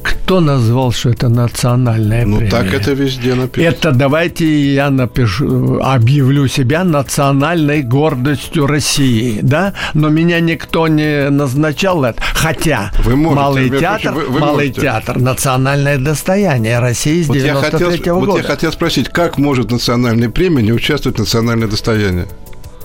Кто 0.05 0.41
назвал, 0.41 0.93
что 0.93 1.11
это 1.11 1.31
национальная 1.31 2.27
ну, 2.27 2.37
премия? 2.37 2.51
Ну, 2.51 2.57
так 2.59 2.75
это 2.75 2.93
везде 2.93 3.35
написано. 3.35 3.71
Это 3.71 3.93
давайте 3.93 4.75
я 4.75 4.91
напишу, 4.91 5.81
объявлю 5.81 6.47
себя 6.47 6.85
национальной 6.85 7.83
гордостью 7.83 8.67
России, 8.67 9.39
да? 9.43 9.73
Но 9.95 10.11
меня 10.11 10.41
никто 10.41 10.89
не 10.89 11.31
назначал 11.31 12.05
это. 12.05 12.23
Хотя 12.23 12.93
вы 13.03 13.17
можете, 13.17 13.41
Малый 13.41 13.71
театр, 13.71 14.13
вы, 14.13 14.27
вы 14.27 14.41
Малый 14.41 14.67
можете. 14.67 14.81
театр– 14.83 15.19
национальное 15.21 15.97
достояние 15.97 16.81
России 16.81 17.23
с 17.23 17.29
вот 17.29 17.39
93 17.39 17.79
-го 18.11 18.21
года. 18.21 18.33
Вот 18.33 18.37
я 18.43 18.43
хотел 18.43 18.73
спросить, 18.73 19.09
как 19.09 19.39
может 19.39 19.71
национальная 19.71 20.29
премия 20.29 20.63
не 20.63 20.73
участвовать 20.73 21.17
в 21.17 21.21
национальное 21.21 21.69
достояние? 21.69 22.27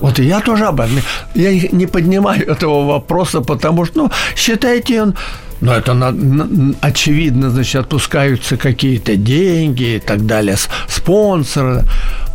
Вот 0.00 0.18
и 0.18 0.22
я 0.22 0.40
тоже 0.40 0.64
об 0.64 0.80
этом. 0.80 0.96
Я 1.34 1.52
не 1.52 1.86
поднимаю 1.86 2.50
этого 2.50 2.86
вопроса, 2.86 3.42
потому 3.42 3.84
что, 3.84 4.04
ну, 4.04 4.10
считайте, 4.34 5.02
он 5.02 5.14
но 5.60 5.74
это 5.74 5.94
на, 5.94 6.10
на, 6.10 6.74
очевидно, 6.80 7.50
значит, 7.50 7.82
отпускаются 7.82 8.56
какие-то 8.56 9.16
деньги 9.16 9.96
и 9.96 9.98
так 9.98 10.26
далее, 10.26 10.56
спонсоры. 10.88 11.84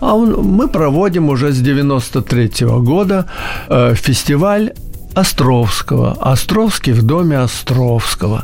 А 0.02 0.16
он, 0.16 0.34
мы 0.44 0.68
проводим 0.68 1.30
уже 1.30 1.52
с 1.52 1.60
93 1.60 2.66
-го 2.66 2.82
года 2.82 3.26
э, 3.70 3.96
фестиваль 3.96 4.72
Островского. 5.16 6.18
Островский 6.22 6.94
в 6.94 7.04
доме 7.04 7.38
Островского 7.38 8.44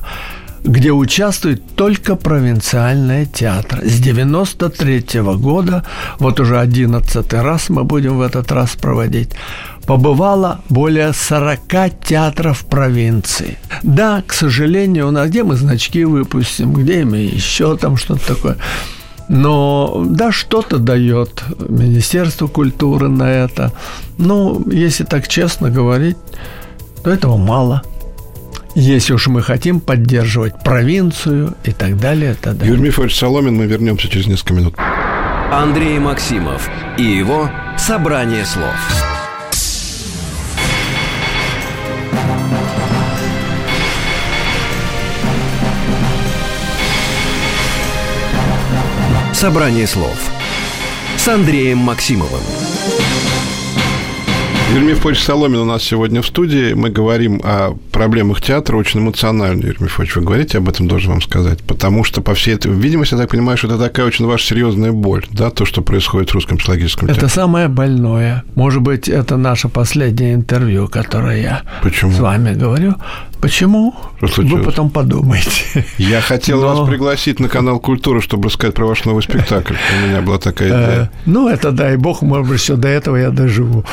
где 0.63 0.91
участвует 0.91 1.75
только 1.75 2.15
провинциальный 2.15 3.25
театр. 3.25 3.79
С 3.83 3.99
93 3.99 5.21
-го 5.21 5.37
года, 5.37 5.83
вот 6.19 6.39
уже 6.39 6.59
11 6.59 7.33
раз 7.33 7.69
мы 7.69 7.83
будем 7.83 8.17
в 8.17 8.21
этот 8.21 8.51
раз 8.51 8.75
проводить, 8.75 9.29
побывало 9.85 10.59
более 10.69 11.13
40 11.13 11.59
театров 12.03 12.65
провинции. 12.65 13.57
Да, 13.83 14.23
к 14.27 14.33
сожалению, 14.33 15.07
у 15.07 15.11
нас 15.11 15.29
где 15.29 15.43
мы 15.43 15.55
значки 15.55 16.05
выпустим, 16.05 16.73
где 16.73 17.05
мы 17.05 17.17
еще 17.35 17.75
там 17.77 17.97
что-то 17.97 18.35
такое. 18.35 18.57
Но 19.29 20.03
да, 20.05 20.31
что-то 20.31 20.77
дает 20.77 21.43
Министерство 21.69 22.47
культуры 22.47 23.07
на 23.07 23.31
это. 23.31 23.71
Ну, 24.17 24.61
если 24.71 25.05
так 25.05 25.27
честно 25.27 25.69
говорить, 25.69 26.17
то 27.03 27.09
этого 27.09 27.37
мало– 27.37 27.81
если 28.75 29.13
уж 29.13 29.27
мы 29.27 29.41
хотим 29.41 29.79
поддерживать 29.79 30.63
провинцию 30.63 31.55
и 31.63 31.71
так 31.71 31.97
далее. 31.97 32.35
Тогда... 32.39 32.65
Юрий 32.65 32.81
Мифович 32.81 33.17
Соломин, 33.17 33.55
мы 33.55 33.65
вернемся 33.65 34.07
через 34.07 34.27
несколько 34.27 34.53
минут. 34.53 34.75
Андрей 35.51 35.99
Максимов 35.99 36.69
и 36.97 37.03
его 37.03 37.49
«Собрание 37.77 38.45
слов». 38.45 38.75
«Собрание 49.33 49.87
слов» 49.87 50.17
с 51.17 51.27
Андреем 51.27 51.79
Максимовым. 51.79 52.41
Юрий 54.73 54.85
Мифович 54.85 55.21
Соломин 55.21 55.59
у 55.59 55.65
нас 55.65 55.83
сегодня 55.83 56.21
в 56.21 56.25
студии. 56.25 56.71
Мы 56.71 56.91
говорим 56.91 57.41
о 57.43 57.75
проблемах 57.91 58.41
театра 58.41 58.77
очень 58.77 59.01
эмоционально, 59.01 59.65
Юрий 59.65 59.83
Мифович. 59.83 60.15
Вы 60.15 60.21
говорите 60.21 60.59
об 60.59 60.69
этом, 60.69 60.87
должен 60.87 61.11
вам 61.11 61.21
сказать. 61.21 61.61
Потому 61.61 62.05
что, 62.05 62.21
по 62.21 62.33
всей 62.35 62.55
этой 62.55 62.71
видимости, 62.71 63.13
я 63.13 63.19
так 63.19 63.29
понимаю, 63.29 63.57
что 63.57 63.67
это 63.67 63.77
такая 63.77 64.05
очень 64.05 64.25
ваша 64.25 64.45
серьезная 64.45 64.93
боль, 64.93 65.25
да, 65.29 65.49
то, 65.49 65.65
что 65.65 65.81
происходит 65.81 66.29
в 66.29 66.35
русском 66.35 66.57
психологическом 66.57 67.09
театре. 67.09 67.25
Это 67.25 67.35
самое 67.35 67.67
больное. 67.67 68.45
Может 68.55 68.81
быть, 68.81 69.09
это 69.09 69.35
наше 69.35 69.67
последнее 69.67 70.35
интервью, 70.35 70.87
которое 70.87 71.41
я 71.41 71.61
Почему? 71.83 72.13
с 72.13 72.19
вами 72.19 72.53
говорю. 72.53 72.95
Почему? 73.41 73.95
Что 74.23 74.43
Вы 74.43 74.61
потом 74.61 74.91
подумайте. 74.91 75.85
Я 75.97 76.21
хотел 76.21 76.61
Но... 76.61 76.67
вас 76.67 76.87
пригласить 76.87 77.39
на 77.39 77.49
канал 77.49 77.79
Культуры, 77.79 78.21
чтобы 78.21 78.49
рассказать 78.49 78.75
про 78.75 78.85
ваш 78.85 79.03
новый 79.05 79.23
спектакль. 79.23 79.73
У 79.73 80.07
меня 80.07 80.21
была 80.21 80.37
такая 80.37 80.69
идея. 80.69 81.03
Э, 81.05 81.07
ну, 81.25 81.49
это 81.49 81.71
дай 81.71 81.97
бог, 81.97 82.21
может 82.21 82.47
быть, 82.47 82.61
еще 82.61 82.75
до 82.75 82.87
этого 82.87 83.15
я 83.15 83.31
доживу. 83.31 83.83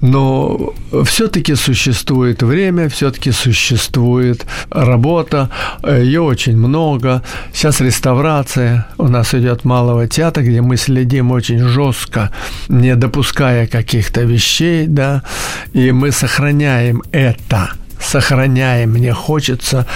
Но 0.00 0.74
все-таки 1.04 1.54
существует 1.54 2.42
время, 2.42 2.88
все-таки 2.88 3.30
существует 3.30 4.44
работа, 4.70 5.50
ее 5.84 6.22
очень 6.22 6.56
много. 6.56 7.22
Сейчас 7.52 7.80
реставрация 7.80 8.88
у 8.98 9.06
нас 9.06 9.34
идет 9.34 9.64
малого 9.64 10.08
театра, 10.08 10.42
где 10.42 10.62
мы 10.62 10.76
следим 10.76 11.30
очень 11.30 11.60
жестко, 11.60 12.32
не 12.68 12.96
допуская 12.96 13.68
каких-то 13.68 14.22
вещей, 14.22 14.86
да, 14.88 15.22
и 15.72 15.92
мы 15.92 16.10
сохраняем 16.10 17.04
это– 17.12 17.70
сохраняем. 18.00 18.92
Мне 18.92 19.12
хочется 19.12 19.86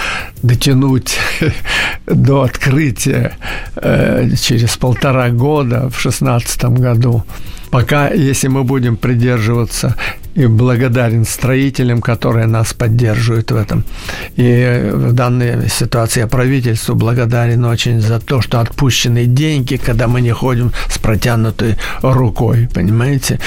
дотянуть 0.43 1.19
до 2.07 2.43
открытия 2.43 3.33
э, 3.77 4.31
через 4.41 4.77
полтора 4.77 5.31
года 5.31 5.89
в 5.91 6.01
шестнадцатом 6.01 6.75
году. 6.75 7.25
Пока, 7.71 8.09
если 8.09 8.49
мы 8.49 8.65
будем 8.65 8.97
придерживаться 8.97 9.95
и 10.35 10.47
благодарен 10.47 11.25
строителям, 11.25 12.01
которые 12.01 12.47
нас 12.47 12.73
поддерживают 12.73 13.51
в 13.51 13.57
этом. 13.57 13.85
И 14.37 14.91
в 14.93 15.13
данной 15.13 15.69
ситуации 15.69 16.21
я 16.21 16.27
правительству 16.27 16.95
благодарен 16.95 17.65
очень 17.65 18.01
за 18.01 18.21
то, 18.21 18.41
что 18.41 18.61
отпущены 18.61 19.27
деньги, 19.27 19.77
когда 19.77 20.07
мы 20.07 20.21
не 20.21 20.33
ходим 20.33 20.73
с 20.89 20.99
протянутой 20.99 21.77
рукой, 22.03 22.69
понимаете? 22.73 23.41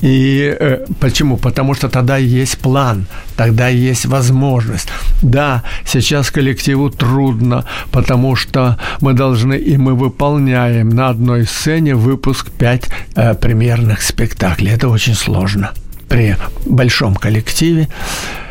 И 0.00 0.56
э, 0.58 0.86
почему? 1.00 1.36
Потому 1.36 1.74
что 1.74 1.88
тогда 1.88 2.16
есть 2.16 2.58
план, 2.58 3.06
тогда 3.36 3.68
есть 3.68 4.06
возможность. 4.06 4.88
Да, 5.22 5.64
сейчас 5.84 6.30
коллективу 6.30 6.90
трудно, 6.90 7.64
потому 7.90 8.36
что 8.36 8.78
мы 9.00 9.12
должны, 9.12 9.54
и 9.54 9.76
мы 9.76 9.94
выполняем 9.94 10.90
на 10.90 11.08
одной 11.08 11.44
сцене 11.46 11.94
выпуск 11.94 12.50
пять 12.50 12.88
э, 13.16 13.34
премьерных 13.34 14.02
спектаклей. 14.02 14.72
Это 14.72 14.88
очень 14.88 15.14
сложно 15.14 15.72
при 16.08 16.36
большом 16.66 17.14
коллективе. 17.14 17.88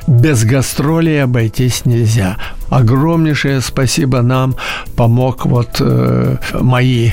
Без 0.08 0.46
гастролей 0.46 1.22
обойтись 1.22 1.84
нельзя. 1.84 2.38
Огромнейшее 2.70 3.60
спасибо 3.60 4.22
нам 4.22 4.56
помог 4.96 5.46
вот 5.46 5.78
э, 5.82 6.38
мои, 6.54 7.12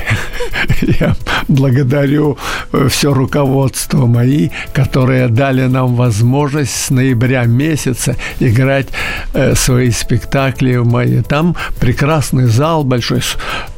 я 0.81 1.15
благодарю 1.49 2.37
э, 2.71 2.87
все 2.89 3.13
руководство 3.13 4.05
мои, 4.05 4.49
которые 4.73 5.27
дали 5.27 5.67
нам 5.67 5.95
возможность 5.95 6.73
с 6.73 6.89
ноября 6.89 7.43
месяца 7.45 8.15
играть 8.39 8.87
э, 9.33 9.55
свои 9.55 9.91
спектакли 9.91 10.77
в 10.77 10.87
мои. 10.87 11.21
Там 11.21 11.55
прекрасный 11.81 12.45
зал 12.45 12.85
большой 12.85 13.21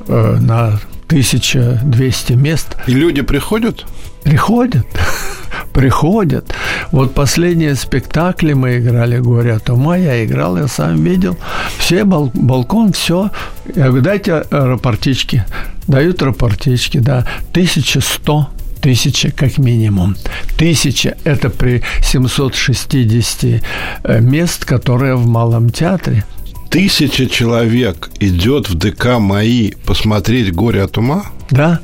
э, 0.08 0.38
на 0.40 0.80
1200 1.08 2.34
мест. 2.34 2.76
И 2.86 2.92
люди 2.92 3.22
приходят? 3.22 3.86
Приходят 4.28 4.86
приходят. 5.74 6.54
Вот 6.92 7.14
последние 7.14 7.76
спектакли 7.76 8.54
мы 8.54 8.78
играли 8.78 9.20
«Горе 9.20 9.54
от 9.54 9.70
ума», 9.70 9.96
я 9.96 10.26
играл, 10.26 10.58
я 10.58 10.68
сам 10.68 11.04
видел. 11.04 11.38
Все, 11.78 12.04
бал, 12.04 12.32
балкон, 12.34 12.92
все. 12.94 13.30
Я 13.76 13.88
говорю, 13.88 14.02
дайте 14.02 14.44
рапортички. 14.50 15.46
Дают 15.88 16.22
рапортички, 16.22 16.98
да. 16.98 17.28
1100 17.52 18.50
тысяча 18.82 19.32
как 19.32 19.60
минимум. 19.60 20.16
Тысяча– 20.58 21.16
это 21.24 21.50
при 21.50 21.84
760 22.02 23.62
э, 24.04 24.22
мест, 24.22 24.66
которые 24.66 25.16
в 25.16 25.28
Малом 25.28 25.70
театре. 25.70 26.24
Тысяча 26.70 27.28
человек 27.28 28.10
идет 28.20 28.70
в 28.70 28.76
ДК 28.76 29.20
МАИ 29.20 29.74
посмотреть 29.86 30.54
«Горе 30.54 30.84
от 30.84 30.98
ума»? 30.98 31.24
Да 31.52 31.80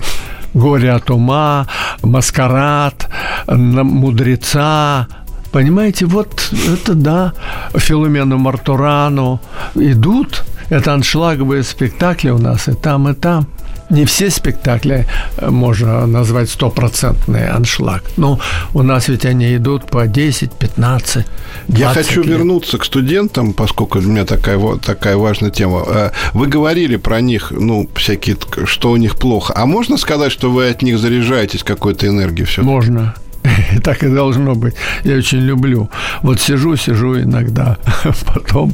горе 0.53 0.91
от 0.91 1.09
ума, 1.09 1.67
маскарад, 2.01 3.09
мудреца. 3.47 5.07
Понимаете, 5.51 6.05
вот 6.05 6.51
это 6.67 6.95
да, 6.95 7.33
Филомену 7.75 8.37
Мартурану 8.37 9.39
идут. 9.75 10.43
Это 10.69 10.93
аншлаговые 10.93 11.63
спектакли 11.63 12.31
у 12.31 12.39
нас 12.39 12.67
и 12.67 12.73
там, 12.73 13.09
и 13.09 13.13
там 13.13 13.47
не 13.93 14.05
все 14.05 14.29
спектакли 14.29 15.05
э, 15.37 15.49
можно 15.49 16.05
назвать 16.07 16.49
стопроцентный 16.49 17.47
аншлаг. 17.49 18.03
Но 18.17 18.39
у 18.73 18.83
нас 18.83 19.07
ведь 19.07 19.25
они 19.25 19.55
идут 19.55 19.85
по 19.85 20.07
10, 20.07 20.51
15, 20.51 21.25
Я 21.69 21.89
хочу 21.89 22.23
лет. 22.23 22.31
вернуться 22.37 22.77
к 22.77 22.85
студентам, 22.85 23.53
поскольку 23.53 23.99
у 23.99 24.01
меня 24.01 24.25
такая, 24.25 24.57
вот, 24.57 24.81
такая 24.81 25.15
важная 25.15 25.51
тема. 25.51 25.83
Э, 25.87 26.11
вы 26.33 26.47
говорили 26.47 26.97
про 26.97 27.21
них, 27.21 27.51
ну, 27.51 27.87
всякие, 27.95 28.35
что 28.65 28.91
у 28.91 28.97
них 28.97 29.15
плохо. 29.15 29.53
А 29.55 29.65
можно 29.65 29.97
сказать, 29.97 30.31
что 30.31 30.51
вы 30.51 30.69
от 30.69 30.81
них 30.81 30.97
заряжаетесь 30.97 31.63
какой-то 31.63 32.07
энергией 32.07 32.45
все? 32.45 32.63
Можно. 32.63 33.13
так 33.83 34.03
и 34.03 34.09
должно 34.09 34.55
быть. 34.55 34.75
Я 35.03 35.17
очень 35.17 35.39
люблю. 35.39 35.89
Вот 36.21 36.39
сижу, 36.39 36.75
сижу 36.75 37.19
иногда, 37.19 37.77
потом 38.25 38.73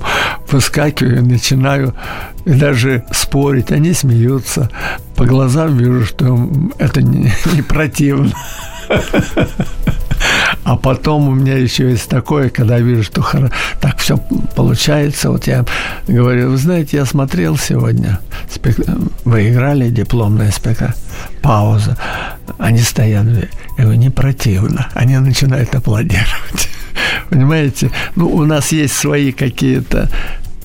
выскакиваю, 0.49 1.25
начинаю 1.25 1.93
даже 2.45 3.03
спорить. 3.11 3.71
Они 3.71 3.93
смеются. 3.93 4.69
По 5.15 5.25
глазам 5.25 5.77
вижу, 5.77 6.05
что 6.05 6.49
это 6.77 7.01
не, 7.01 7.31
не 7.53 7.61
противно. 7.61 8.31
А 10.63 10.75
потом 10.77 11.27
у 11.27 11.33
меня 11.33 11.57
еще 11.57 11.89
есть 11.89 12.09
такое, 12.09 12.49
когда 12.49 12.79
вижу, 12.79 13.03
что 13.03 13.23
так 13.81 13.97
все 13.97 14.17
получается. 14.55 15.31
Вот 15.31 15.47
я 15.47 15.65
говорю, 16.07 16.51
вы 16.51 16.57
знаете, 16.57 16.97
я 16.97 17.05
смотрел 17.05 17.57
сегодня, 17.57 18.19
спек... 18.49 18.77
вы 19.25 19.49
играли 19.49 19.89
спектакль, 20.51 20.93
пауза. 21.41 21.97
Они 22.57 22.79
стоят, 22.79 23.25
я 23.77 23.83
говорю, 23.83 23.99
не 23.99 24.09
противно. 24.09 24.87
Они 24.93 25.17
начинают 25.17 25.73
аплодировать. 25.75 26.69
Понимаете? 27.29 27.91
Ну, 28.15 28.27
у 28.27 28.45
нас 28.45 28.71
есть 28.71 28.95
свои 28.95 29.31
какие-то 29.31 30.09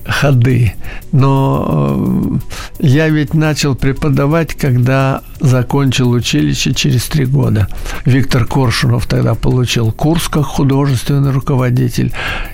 ходы. 0.05 0.73
Но 1.11 2.39
э, 2.79 2.85
я 2.85 3.09
ведь 3.09 3.33
начал 3.33 3.75
преподавать, 3.75 4.53
когда 4.53 5.21
закончил 5.39 6.11
училище 6.11 6.73
через 6.73 7.05
три 7.05 7.25
года. 7.25 7.67
Виктор 8.05 8.45
Коршунов 8.45 9.07
тогда 9.07 9.35
получил 9.35 9.91
курс 9.91 10.27
как 10.27 10.45
художественный 10.45 11.31
руководитель 11.31 12.13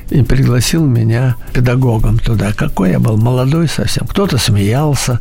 и 0.10 0.24
пригласил 0.24 0.86
меня 0.86 1.36
педагогом 1.54 2.20
туда. 2.20 2.54
Какой 2.54 2.92
я 2.92 3.00
был 3.00 3.18
молодой 3.18 3.68
совсем. 3.68 4.08
Кто-то 4.08 4.38
смеялся, 4.38 5.20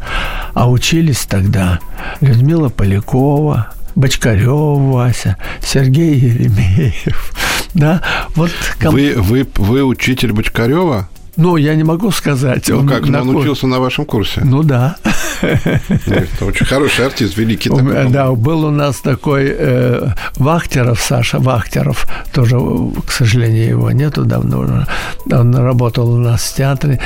а 0.55 0.71
учились 0.71 1.27
тогда 1.27 1.81
Людмила 2.21 2.69
Полякова, 2.69 3.69
Бочкарев 3.95 4.79
Вася, 4.93 5.37
Сергей 5.63 6.15
Еремеев. 6.15 7.33
Да, 7.73 8.03
вот... 8.35 8.51
Вы, 8.81 9.15
вы, 9.17 9.47
вы 9.55 9.85
учитель 9.85 10.33
Бочкарева? 10.33 11.09
Ну, 11.41 11.57
я 11.57 11.75
не 11.75 11.85
могу 11.85 12.11
сказать. 12.11 12.69
Ну, 12.69 12.81
он 12.81 12.89
как, 12.89 13.09
на... 13.09 13.23
он 13.23 13.35
учился 13.35 13.67
на 13.67 13.81
вашем 13.81 14.05
курсе? 14.05 14.43
Ну, 14.45 14.63
да. 14.63 14.97
Это 15.41 16.45
очень 16.45 16.67
хороший 16.67 17.07
артист, 17.07 17.39
великий 17.39 17.71
такой. 17.71 18.11
Да, 18.11 18.31
был 18.33 18.67
у 18.67 18.71
нас 18.71 19.01
такой 19.01 19.47
э, 19.49 20.09
Вахтеров, 20.37 21.01
Саша 21.01 21.39
Вахтеров, 21.39 22.07
тоже, 22.35 22.59
к 23.07 23.11
сожалению, 23.11 23.69
его 23.69 23.91
нету 23.91 24.25
давно. 24.27 24.87
Он 25.33 25.55
работал 25.55 26.11
у 26.11 26.19
нас 26.19 26.43
в 26.43 26.55
театре. 26.57 27.01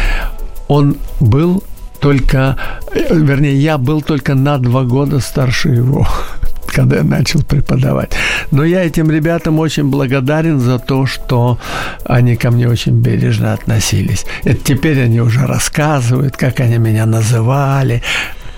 Он 0.67 0.97
был 1.21 1.63
только, 2.01 2.57
э, 2.93 3.15
вернее, 3.15 3.55
я 3.55 3.79
был 3.79 4.03
только 4.03 4.35
на 4.35 4.59
два 4.59 4.83
года 4.83 5.21
старше 5.21 5.69
его 5.69 6.09
когда 6.75 6.97
я 6.97 7.05
начал 7.05 7.43
преподавать. 7.43 8.13
Но 8.51 8.65
я 8.65 8.85
этим 8.85 9.11
ребятам 9.11 9.59
очень 9.59 9.85
благодарен 9.85 10.61
за 10.61 10.79
то, 10.79 11.07
что 11.07 11.59
они 12.05 12.37
ко 12.37 12.51
мне 12.51 12.69
очень 12.69 13.01
бережно 13.01 13.53
относились. 13.53 14.27
Это 14.43 14.63
теперь 14.63 15.01
они 15.01 15.21
уже 15.21 15.47
рассказывают, 15.47 16.37
как 16.37 16.61
они 16.61 16.79
меня 16.79 17.07
называли, 17.07 18.03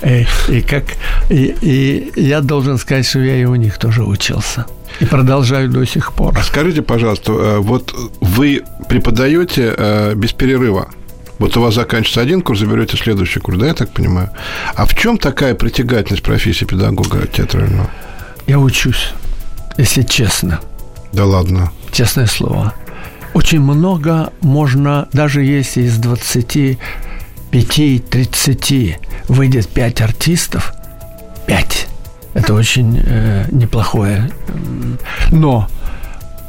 и, 0.03 0.27
и 0.49 0.61
как 0.61 0.85
и, 1.31 1.55
и 1.61 2.13
я 2.21 2.41
должен 2.41 2.79
сказать, 2.79 3.07
что 3.07 3.21
я 3.21 3.37
и 3.37 3.45
у 3.45 3.55
них 3.55 3.79
тоже 3.79 4.05
учился. 4.05 4.67
И 5.01 5.05
продолжаю 5.05 5.69
до 5.69 5.85
сих 5.85 6.13
пор. 6.13 6.35
А 6.39 6.43
скажите, 6.43 6.83
пожалуйста, 6.83 7.33
э, 7.33 7.59
вот 7.59 7.95
вы 8.21 8.63
преподаете 8.89 9.75
э, 9.77 10.15
без 10.15 10.33
перерыва? 10.33 10.89
Вот 11.39 11.57
у 11.57 11.61
вас 11.61 11.75
заканчивается 11.75 12.21
один 12.21 12.43
курс, 12.43 12.61
заберете 12.61 12.97
следующий 12.97 13.41
курс, 13.41 13.59
да, 13.59 13.67
я 13.67 13.75
так 13.75 13.91
понимаю? 13.91 14.31
А 14.75 14.87
в 14.87 14.95
чем 14.95 15.19
такая 15.19 15.55
притягательность 15.55 16.23
профессии 16.23 16.65
педагога 16.65 17.27
театрального? 17.27 17.91
Я 18.47 18.59
учусь, 18.59 19.13
если 19.77 20.01
честно. 20.03 20.61
Да 21.13 21.27
ладно. 21.27 21.71
Честное 21.93 22.27
слово. 22.27 22.73
Очень 23.35 23.61
много 23.61 24.33
можно, 24.41 25.09
даже 25.13 25.43
если 25.43 25.83
из 25.83 26.01
25-30 26.01 28.97
выйдет 29.29 29.69
5 29.69 30.01
артистов, 30.01 30.73
5. 31.47 31.89
Это 32.33 32.55
очень 32.55 33.03
э, 33.05 33.45
неплохое. 33.51 34.31
Но 35.31 35.69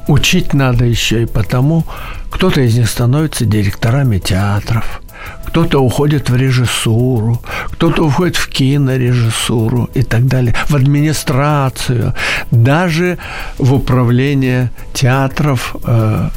учить 0.07 0.53
надо 0.53 0.85
еще 0.85 1.23
и 1.23 1.25
потому, 1.25 1.85
кто-то 2.29 2.61
из 2.61 2.77
них 2.77 2.89
становится 2.89 3.45
директорами 3.45 4.19
театров, 4.19 5.01
кто-то 5.45 5.79
уходит 5.79 6.29
в 6.29 6.35
режиссуру, 6.35 7.41
кто-то 7.71 8.05
уходит 8.05 8.35
в 8.35 8.47
кинорежиссуру 8.49 9.89
и 9.93 10.03
так 10.03 10.25
далее, 10.27 10.55
в 10.67 10.75
администрацию, 10.75 12.13
даже 12.51 13.17
в 13.57 13.73
управление 13.73 14.71
театров, 14.93 15.75
э, 15.83 16.29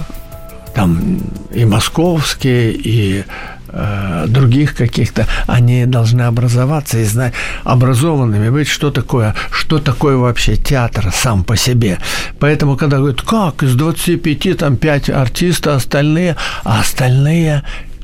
там 0.75 1.21
и 1.51 1.65
московские, 1.65 2.73
и 2.73 3.25
э, 3.73 4.27
других 4.29 4.75
каких-то, 4.75 5.27
они 5.47 5.87
должны 5.87 6.23
образоваться 6.23 6.99
и 6.99 7.05
знать, 7.05 7.33
образованными 7.65 8.51
быть, 8.51 8.69
что 8.69 8.91
такое, 8.91 9.35
что 9.51 9.79
такое 9.79 10.17
вообще 10.17 10.57
театр 10.57 11.11
сам 11.13 11.45
по 11.45 11.57
себе. 11.57 11.99
Поэтому, 12.39 12.77
когда 12.77 12.99
говорят, 12.99 13.23
как 13.23 13.63
из 13.63 13.75
25 13.75 14.59
там 14.59 14.77
5 14.77 15.11
артистов, 15.11 15.77
остальные, 15.77 16.37
а 16.65 16.81
остальные 16.81 17.63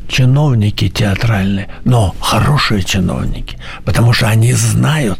чиновники 0.09 0.89
театральные, 0.89 1.69
но 1.85 2.15
хорошие 2.21 2.83
чиновники, 2.83 3.59
потому 3.85 4.13
что 4.13 4.29
они 4.29 4.53
знают, 4.53 5.19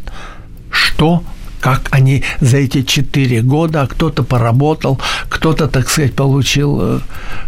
что 0.71 1.23
как 1.59 1.87
они 1.91 2.23
за 2.41 2.57
эти 2.57 2.83
четыре 2.83 3.41
года, 3.41 3.81
а 3.81 3.87
кто-то 3.87 4.23
поработал, 4.23 4.99
кто-то, 5.29 5.67
так 5.67 5.89
сказать, 5.89 6.13
получил 6.13 6.79
э, 6.81 6.99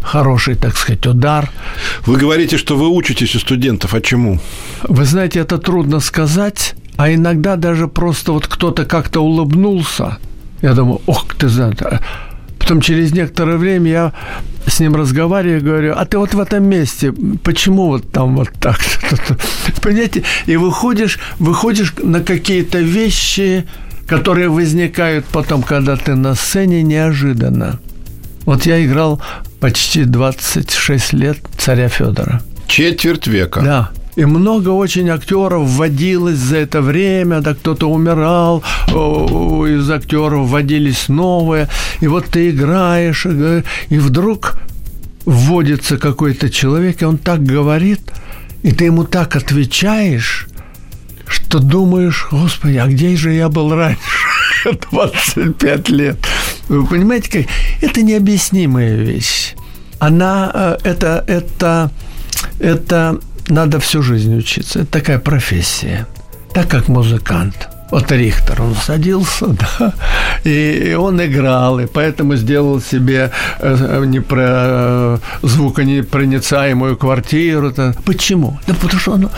хороший, 0.01 0.55
так 0.55 0.75
сказать, 0.77 1.05
удар. 1.07 1.49
Вы 2.05 2.17
говорите, 2.17 2.57
что 2.57 2.77
вы 2.77 2.87
учитесь 2.87 3.35
у 3.35 3.39
студентов, 3.39 3.93
а 3.93 4.01
чему? 4.01 4.39
Вы 4.83 5.05
знаете, 5.05 5.39
это 5.39 5.57
трудно 5.57 5.99
сказать, 5.99 6.75
а 6.97 7.13
иногда 7.13 7.55
даже 7.55 7.87
просто 7.87 8.31
вот 8.31 8.47
кто-то 8.47 8.85
как-то 8.85 9.21
улыбнулся. 9.21 10.17
Я 10.61 10.73
думаю, 10.73 11.01
ох, 11.05 11.25
ты 11.35 11.47
знаешь, 11.47 11.77
Потом 12.59 12.81
через 12.81 13.13
некоторое 13.13 13.57
время 13.57 13.89
я 13.89 14.13
с 14.67 14.79
ним 14.79 14.95
разговариваю, 14.95 15.63
говорю, 15.63 15.93
а 15.95 16.05
ты 16.05 16.17
вот 16.17 16.33
в 16.33 16.39
этом 16.39 16.65
месте, 16.65 17.13
почему 17.43 17.87
вот 17.87 18.11
там 18.11 18.35
вот 18.35 18.49
так? 18.59 18.79
Понимаете? 19.81 20.23
И 20.45 20.57
выходишь, 20.57 21.19
выходишь 21.39 21.93
на 22.03 22.21
какие-то 22.21 22.79
вещи, 22.79 23.65
которые 24.09 24.49
возникают 24.49 25.25
потом, 25.25 25.61
когда 25.61 25.95
ты 25.95 26.15
на 26.15 26.33
сцене 26.33 26.81
неожиданно. 26.81 27.79
Вот 28.45 28.65
я 28.65 28.83
играл 28.83 29.21
почти 29.59 30.03
26 30.03 31.13
лет 31.13 31.37
царя 31.57 31.87
Федора. 31.87 32.41
Четверть 32.67 33.27
века. 33.27 33.61
Да. 33.61 33.91
И 34.15 34.25
много 34.25 34.69
очень 34.69 35.09
актеров 35.09 35.67
вводилось 35.67 36.37
за 36.37 36.57
это 36.57 36.81
время, 36.81 37.41
да 37.41 37.53
кто-то 37.53 37.89
умирал, 37.89 38.63
из 38.87 39.89
актеров 39.89 40.47
вводились 40.49 41.07
новые. 41.07 41.69
И 42.01 42.07
вот 42.07 42.25
ты 42.25 42.49
играешь, 42.49 43.25
и 43.25 43.97
вдруг 43.97 44.55
вводится 45.25 45.97
какой-то 45.97 46.49
человек, 46.49 47.01
и 47.01 47.05
он 47.05 47.17
так 47.17 47.43
говорит, 47.43 48.01
и 48.63 48.71
ты 48.71 48.85
ему 48.85 49.03
так 49.03 49.35
отвечаешь, 49.35 50.48
что 51.29 51.59
думаешь, 51.59 52.27
господи, 52.31 52.77
а 52.77 52.87
где 52.87 53.15
же 53.15 53.31
я 53.31 53.49
был 53.49 53.73
раньше? 53.73 53.99
25 54.91 55.89
лет. 55.89 56.17
Вы 56.67 56.85
понимаете, 56.85 57.29
как 57.29 57.45
это 57.81 58.01
необъяснимая 58.01 58.95
вещь. 58.95 59.55
Она 59.99 60.51
э, 60.53 60.77
это 60.83 61.23
это 61.27 61.91
это 62.59 63.19
надо 63.47 63.79
всю 63.79 64.01
жизнь 64.01 64.37
учиться. 64.37 64.79
Это 64.79 64.91
такая 64.91 65.19
профессия. 65.19 66.07
Так 66.53 66.67
как 66.67 66.87
музыкант. 66.87 67.69
Вот 67.91 68.11
Рихтер, 68.11 68.61
он 68.61 68.75
садился, 68.75 69.47
да, 69.79 69.93
и 70.43 70.93
он 70.93 71.19
играл, 71.25 71.79
и 71.79 71.87
поэтому 71.87 72.35
сделал 72.35 72.79
себе 72.81 73.31
э, 73.59 74.03
не 74.05 74.19
про, 74.19 74.45
э, 74.47 75.17
звуконепроницаемую 75.41 76.97
квартиру. 76.97 77.73
Почему? 78.05 78.59
Да 78.67 78.75
потому 78.75 78.99
что 78.99 79.11
он 79.13 79.29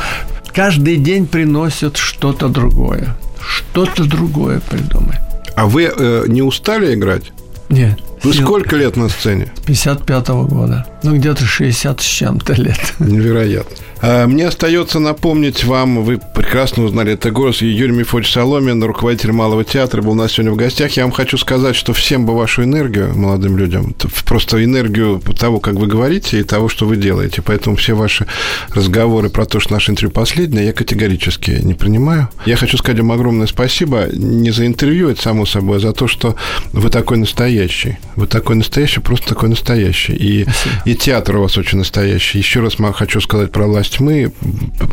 каждый 0.54 0.98
день 0.98 1.28
приносит 1.28 1.98
что-то 1.98 2.48
другое. 2.50 3.16
Что-то 3.40 4.06
другое 4.06 4.60
придумает. 4.60 5.20
А 5.56 5.66
вы 5.66 5.84
э, 5.84 6.26
не 6.28 6.42
устали 6.42 6.94
играть? 6.94 7.32
Нет. 7.70 8.00
Вы 8.24 8.34
сколько 8.34 8.76
лет 8.76 8.98
на 8.98 9.10
сцене? 9.10 9.52
55-го 9.66 10.46
года. 10.46 10.86
Ну, 11.04 11.16
где-то 11.18 11.44
60 11.44 12.02
с 12.02 12.04
чем-то 12.04 12.54
лет. 12.54 12.94
Невероятно. 13.00 13.76
А, 14.02 14.26
мне 14.26 14.48
остается 14.48 15.00
напомнить 15.00 15.64
вам, 15.64 16.04
вы 16.04 16.18
прекрасно 16.18 16.84
узнали 16.84 17.14
это 17.14 17.30
голос, 17.30 17.62
Юрий 17.62 17.94
Мефодич 17.94 18.32
Соломин, 18.32 18.84
руководитель 18.84 19.32
Малого 19.32 19.64
театра, 19.64 20.02
был 20.02 20.12
у 20.12 20.16
нас 20.16 20.32
сегодня 20.32 20.52
в 20.52 20.56
гостях. 20.56 20.94
Я 20.94 21.04
вам 21.04 21.12
хочу 21.12 21.38
сказать, 21.38 21.76
что 21.76 21.94
всем 21.94 22.26
бы 22.26 22.36
вашу 22.36 22.64
энергию, 22.64 23.16
молодым 23.16 23.58
людям, 23.58 23.96
просто 24.26 24.64
энергию 24.64 25.22
того, 25.38 25.60
как 25.60 25.76
вы 25.76 25.86
говорите, 25.86 26.40
и 26.40 26.44
того, 26.44 26.68
что 26.68 26.88
вы 26.88 26.98
делаете. 26.98 27.44
Поэтому 27.44 27.76
все 27.76 27.94
ваши 27.94 28.26
разговоры 28.74 29.30
про 29.30 29.46
то, 29.46 29.60
что 29.60 29.74
наше 29.74 29.92
интервью 29.92 30.12
последнее, 30.12 30.66
я 30.66 30.74
категорически 30.74 31.60
не 31.62 31.76
принимаю. 31.76 32.30
Я 32.46 32.56
хочу 32.56 32.78
сказать 32.78 33.00
вам 33.00 33.12
огромное 33.12 33.48
спасибо 33.48 34.08
не 34.12 34.50
за 34.50 34.66
интервью, 34.66 35.10
это 35.10 35.22
само 35.22 35.46
собой, 35.46 35.78
а 35.78 35.80
за 35.80 35.94
то, 35.94 36.08
что 36.08 36.36
вы 36.74 36.90
такой 36.90 37.18
настоящий. 37.18 38.00
Вы 38.16 38.26
такой 38.26 38.56
настоящий, 38.56 39.00
просто 39.00 39.30
такой 39.30 39.50
настоящий. 39.50 40.14
И, 40.14 40.48
и 40.86 40.96
театр 40.96 41.38
у 41.38 41.44
вас 41.44 41.58
очень 41.58 41.78
настоящий. 41.78 42.40
Еще 42.40 42.62
раз 42.62 42.78
хочу 42.94 43.22
сказать 43.22 43.52
про 43.52 43.68
власть 43.68 43.91
тьмы. 43.92 44.32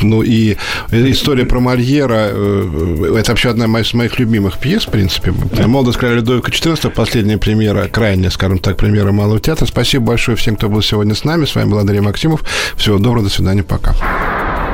Ну 0.02 0.22
и 0.22 0.56
история 0.90 1.44
про 1.44 1.60
Мольера, 1.60 2.28
э, 2.30 3.14
это 3.18 3.32
вообще 3.32 3.50
одна 3.50 3.64
из 3.80 3.94
моих 3.94 4.18
любимых 4.18 4.58
пьес, 4.58 4.86
в 4.86 4.90
принципе. 4.90 5.32
«Молодость 5.66 5.98
короля 5.98 6.16
Людовика 6.18 6.50
XIV», 6.50 6.90
последняя 6.90 7.38
премьера, 7.38 7.88
крайняя, 7.88 8.30
скажем 8.30 8.58
так, 8.58 8.76
премьера 8.76 9.12
Малого 9.12 9.40
театра. 9.40 9.66
Спасибо 9.66 10.06
большое 10.06 10.36
всем, 10.36 10.56
кто 10.56 10.68
был 10.68 10.82
сегодня 10.82 11.14
с 11.14 11.24
нами. 11.24 11.44
С 11.44 11.54
вами 11.54 11.70
был 11.70 11.78
Андрей 11.78 12.00
Максимов. 12.00 12.44
Всего 12.76 12.98
доброго, 12.98 13.24
до 13.24 13.30
свидания, 13.30 13.62
пока. 13.62 13.94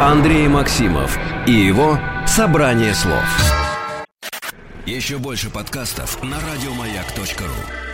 Андрей 0.01 0.49
Максимов 0.49 1.19
и 1.47 1.53
его 1.53 1.99
«Собрание 2.27 2.95
слов». 2.95 3.25
Еще 4.87 5.19
больше 5.19 5.49
подкастов 5.51 6.23
на 6.23 6.37
радиомаяк.ру 6.37 7.94